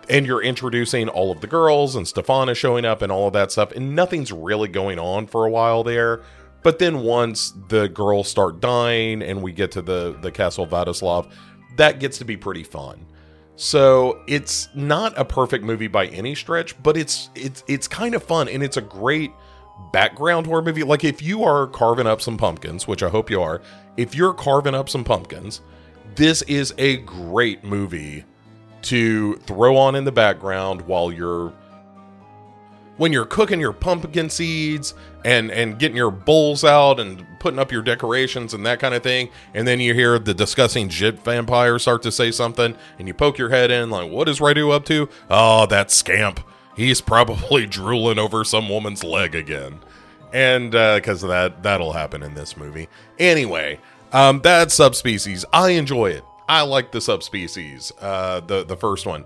and 0.09 0.27
you're 0.27 0.43
introducing 0.43 1.09
all 1.09 1.31
of 1.31 1.41
the 1.41 1.47
girls 1.47 1.97
and 1.97 2.07
Stefan 2.07 2.49
is 2.49 2.59
showing 2.59 2.85
up 2.85 3.03
and 3.03 3.13
all 3.13 3.27
of 3.29 3.33
that 3.33 3.53
stuff 3.53 3.73
and 3.73 3.95
nothing's 3.95 4.33
really 4.33 4.69
going 4.69 4.99
on 4.99 5.27
for 5.27 5.47
a 5.47 5.51
while 5.51 5.85
there. 5.85 6.23
But 6.63 6.79
then 6.79 7.01
once 7.01 7.53
the 7.69 7.89
girls 7.89 8.29
start 8.29 8.61
dying 8.61 9.23
and 9.23 9.43
we 9.43 9.53
get 9.53 9.73
to 9.73 9.83
the 9.83 10.17
the 10.21 10.31
castle 10.31 10.67
Vladislav 10.67 11.31
that 11.77 12.01
gets 12.01 12.19
to 12.19 12.25
be 12.25 12.37
pretty 12.37 12.63
fun. 12.63 13.07
So 13.57 14.23
it's 14.27 14.69
not 14.75 15.17
a 15.19 15.25
perfect 15.25 15.65
movie 15.65 15.89
by 15.89 16.07
any 16.07 16.35
stretch 16.35 16.81
but 16.83 16.97
it's 16.97 17.31
it's 17.35 17.65
it's 17.67 17.89
kind 17.89 18.15
of 18.15 18.23
fun 18.23 18.49
and 18.49 18.63
it's 18.63 18.77
a 18.77 18.83
great 18.83 19.33
background 19.93 20.47
horror 20.47 20.63
movie. 20.63 20.83
Like 20.83 21.05
if 21.05 21.23
you 21.23 21.45
are 21.45 21.67
carving 21.67 22.07
up 22.07 22.21
some 22.21 22.37
pumpkins 22.37 22.87
which 22.87 23.03
I 23.03 23.09
hope 23.09 23.31
you 23.31 23.41
are 23.43 23.63
if 23.97 24.15
you're 24.15 24.35
carving 24.35 24.75
up 24.75 24.89
some 24.89 25.05
pumpkins 25.05 25.61
this 26.15 26.43
is 26.43 26.75
a 26.77 26.99
great 26.99 27.65
movie 27.65 28.25
to 28.83 29.37
throw 29.37 29.77
on 29.77 29.95
in 29.95 30.05
the 30.05 30.13
background 30.13 30.83
while 30.83 31.13
you're 31.13 31.53
when 32.97 33.13
you're 33.13 33.27
cooking 33.27 33.59
your 33.59 33.73
pumpkin 33.73 34.29
seeds 34.29 34.95
and 35.25 35.51
and 35.51 35.79
getting 35.79 35.97
your 35.97 36.11
bowls 36.11 36.65
out 36.65 37.01
and 37.01 37.27
putting 37.41 37.59
up 37.59 37.73
your 37.73 37.83
decorations 37.83 38.55
and 38.55 38.67
that 38.67 38.79
kind 38.79 38.95
of 38.95 39.03
thing 39.03 39.29
and 39.55 39.67
then 39.67 39.81
you 39.81 39.95
hear 39.95 40.19
the 40.19 40.35
disgusting 40.35 40.89
jit 40.89 41.19
vampire 41.25 41.79
start 41.79 42.03
to 42.03 42.13
say 42.13 42.31
something 42.31 42.77
and 42.99 43.09
you 43.09 43.15
poke 43.15 43.39
your 43.39 43.49
head 43.49 43.71
in 43.71 43.91
like 43.91 44.11
what 44.11 44.29
is 44.29 44.41
Radu 44.41 44.73
up 44.73 44.85
to? 44.87 45.09
Oh 45.31 45.67
that 45.67 45.91
scamp. 45.91 46.41
He's 46.77 47.01
probably 47.01 47.67
drooling 47.79 48.19
over 48.19 48.45
some 48.45 48.69
woman's 48.69 49.05
leg 49.05 49.35
again. 49.35 49.81
And 50.33 50.71
because 50.71 51.23
uh, 51.23 51.27
of 51.27 51.31
that 51.31 51.63
that'll 51.63 51.93
happen 51.93 52.23
in 52.23 52.35
this 52.35 52.57
movie. 52.57 52.89
Anyway 53.19 53.81
um 54.13 54.41
that 54.43 54.71
subspecies. 54.71 55.45
I 55.53 55.71
enjoy 55.71 56.11
it 56.11 56.25
I 56.53 56.61
like 56.61 56.93
the 56.93 57.01
subspecies, 57.01 57.93
uh, 57.99 58.41
the 58.41 58.63
the 58.63 58.77
first 58.77 59.07
one. 59.07 59.25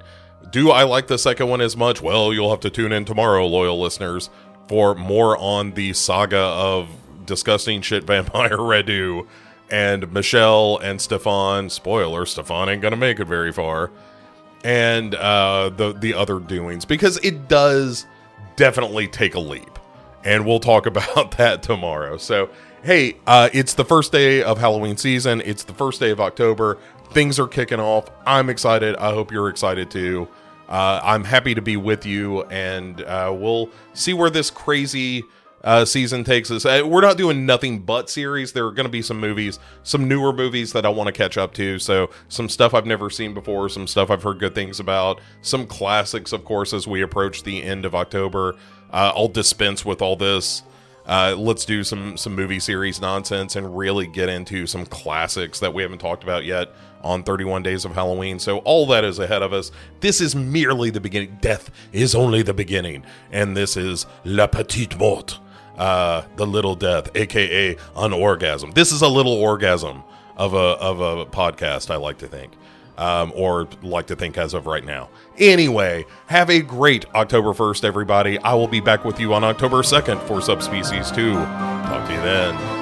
Do 0.51 0.71
I 0.71 0.85
like 0.85 1.09
the 1.09 1.19
second 1.19 1.49
one 1.49 1.61
as 1.61 1.77
much? 1.77 2.01
Well, 2.01 2.33
you'll 2.33 2.51
have 2.51 2.61
to 2.61 2.71
tune 2.71 2.93
in 2.93 3.05
tomorrow, 3.05 3.45
loyal 3.47 3.81
listeners, 3.81 4.31
for 4.69 4.95
more 4.95 5.37
on 5.37 5.73
the 5.73 5.93
saga 5.93 6.39
of 6.39 6.89
disgusting 7.25 7.83
shit 7.83 8.05
vampire 8.13 8.57
Radu 8.57 9.27
and 9.73 10.13
Michelle 10.13 10.79
and 10.79 11.01
Stefan. 11.01 11.69
Spoiler: 11.69 12.27
Stefan 12.27 12.69
ain't 12.69 12.81
gonna 12.81 12.95
make 12.95 13.19
it 13.19 13.27
very 13.27 13.51
far, 13.51 13.91
and 14.63 15.13
uh, 15.17 15.71
the 15.71 15.95
the 15.95 16.15
other 16.15 16.39
doings 16.39 16.85
because 16.85 17.17
it 17.25 17.49
does 17.49 18.07
definitely 18.55 19.09
take 19.09 19.35
a 19.35 19.41
leap, 19.41 19.81
and 20.23 20.47
we'll 20.47 20.61
talk 20.61 20.87
about 20.95 21.37
that 21.39 21.65
tomorrow. 21.65 22.19
So 22.19 22.51
hey, 22.87 23.17
uh, 23.27 23.49
it's 23.53 23.75
the 23.75 23.85
first 23.85 24.13
day 24.13 24.45
of 24.45 24.59
Halloween 24.59 24.97
season. 24.97 25.43
It's 25.45 25.65
the 25.65 25.75
first 25.75 25.99
day 25.99 26.11
of 26.11 26.21
October 26.21 26.79
things 27.17 27.39
are 27.39 27.49
kicking 27.49 27.81
off. 27.81 28.11
I'm 28.27 28.51
excited. 28.51 28.95
I 28.97 29.09
hope 29.09 29.33
you're 29.33 29.49
excited 29.49 29.91
too. 29.91 30.29
Uh, 30.69 31.01
I'm 31.03 31.25
happy 31.25 31.55
to 31.55 31.63
be 31.63 31.79
with 31.79 32.05
you, 32.05 32.43
and 32.43 33.01
uh, 33.01 33.35
we'll 33.35 33.71
see 33.95 34.13
where 34.13 34.29
this 34.29 34.51
crazy 34.51 35.25
uh, 35.65 35.87
season 35.87 36.25
takes 36.25 36.51
us. 36.51 36.67
Uh, 36.67 36.83
we're 36.85 37.01
not 37.01 37.17
doing 37.17 37.47
nothing 37.47 37.79
but 37.79 38.11
series. 38.11 38.53
There 38.53 38.67
are 38.67 38.71
going 38.71 38.85
to 38.85 38.91
be 38.91 39.01
some 39.01 39.19
movies, 39.19 39.59
some 39.83 40.07
newer 40.07 40.31
movies 40.31 40.75
that 40.75 40.85
I 40.85 40.91
want 40.91 41.07
to 41.07 41.13
catch 41.13 41.39
up 41.39 41.55
to. 41.55 41.79
So, 41.79 42.11
some 42.29 42.51
stuff 42.51 42.75
I've 42.75 42.85
never 42.85 43.09
seen 43.09 43.33
before, 43.33 43.71
some 43.71 43.87
stuff 43.87 44.11
I've 44.11 44.23
heard 44.23 44.39
good 44.39 44.55
things 44.55 44.79
about, 44.79 45.23
some 45.41 45.67
classics, 45.67 46.35
of 46.35 46.45
course, 46.45 46.75
as 46.75 46.87
we 46.87 47.01
approach 47.01 47.45
the 47.45 47.63
end 47.63 47.87
of 47.87 47.95
October. 47.95 48.57
Uh, 48.91 49.13
I'll 49.17 49.29
dispense 49.29 49.87
with 49.87 50.03
all 50.03 50.17
this 50.17 50.65
uh, 51.07 51.35
let's 51.39 51.65
do 51.65 51.85
some 51.85 52.17
some 52.17 52.35
movie 52.35 52.59
series 52.59 53.01
nonsense 53.01 53.57
and 53.57 53.77
really 53.77 54.07
get 54.07 54.29
into 54.29 54.67
some 54.67 54.85
classics 54.87 55.61
that 55.61 55.73
we 55.73 55.83
haven't 55.83 55.99
talked 55.99 56.23
about 56.23 56.45
yet 56.45 56.71
on 57.03 57.23
31 57.23 57.63
Days 57.63 57.85
of 57.85 57.95
Halloween. 57.95 58.39
So 58.39 58.59
all 58.59 58.87
that 58.89 59.05
is 59.05 59.19
ahead 59.19 59.43
of 59.43 59.53
us. 59.53 59.71
This 60.01 60.21
is 60.21 60.35
merely 60.35 60.91
the 60.91 61.01
beginning. 61.01 61.39
Death 61.41 61.71
is 61.93 62.15
only 62.15 62.43
the 62.43 62.55
beginning, 62.55 63.05
and 63.31 63.57
this 63.57 63.77
is 63.77 64.07
La 64.25 64.49
Petite 64.49 64.99
Mort, 64.99 65.39
uh, 65.79 66.23
the 66.37 66.47
little 66.47 66.75
death, 66.75 67.11
aka 67.15 67.77
an 67.97 68.13
orgasm. 68.13 68.73
This 68.73 68.91
is 68.91 69.03
a 69.03 69.09
little 69.09 69.35
orgasm 69.35 70.03
of 70.37 70.55
a 70.55 70.57
of 70.57 71.01
a 71.01 71.27
podcast. 71.27 71.91
I 71.91 71.97
like 71.97 72.19
to 72.19 72.27
think 72.27 72.53
um, 72.99 73.33
or 73.35 73.69
like 73.83 74.07
to 74.07 74.17
think 74.17 74.39
as 74.39 74.55
of 74.55 74.67
right 74.67 74.85
now. 74.85 75.09
Anyway, 75.39 76.07
have 76.27 76.51
a 76.51 76.61
great 76.61 77.05
October 77.15 77.51
1st, 77.51 77.85
everybody. 77.85 78.39
I 78.39 78.55
will 78.55 78.69
be 78.69 78.81
back 78.81 79.05
with 79.05 79.21
you 79.21 79.35
on 79.35 79.45
October 79.45 79.83
2nd 79.83 80.21
for 80.27 80.41
Subspecies 80.41 81.11
2. 81.11 81.35
Talk 81.35 82.09
to 82.09 82.15
you 82.15 82.21
then. 82.21 82.76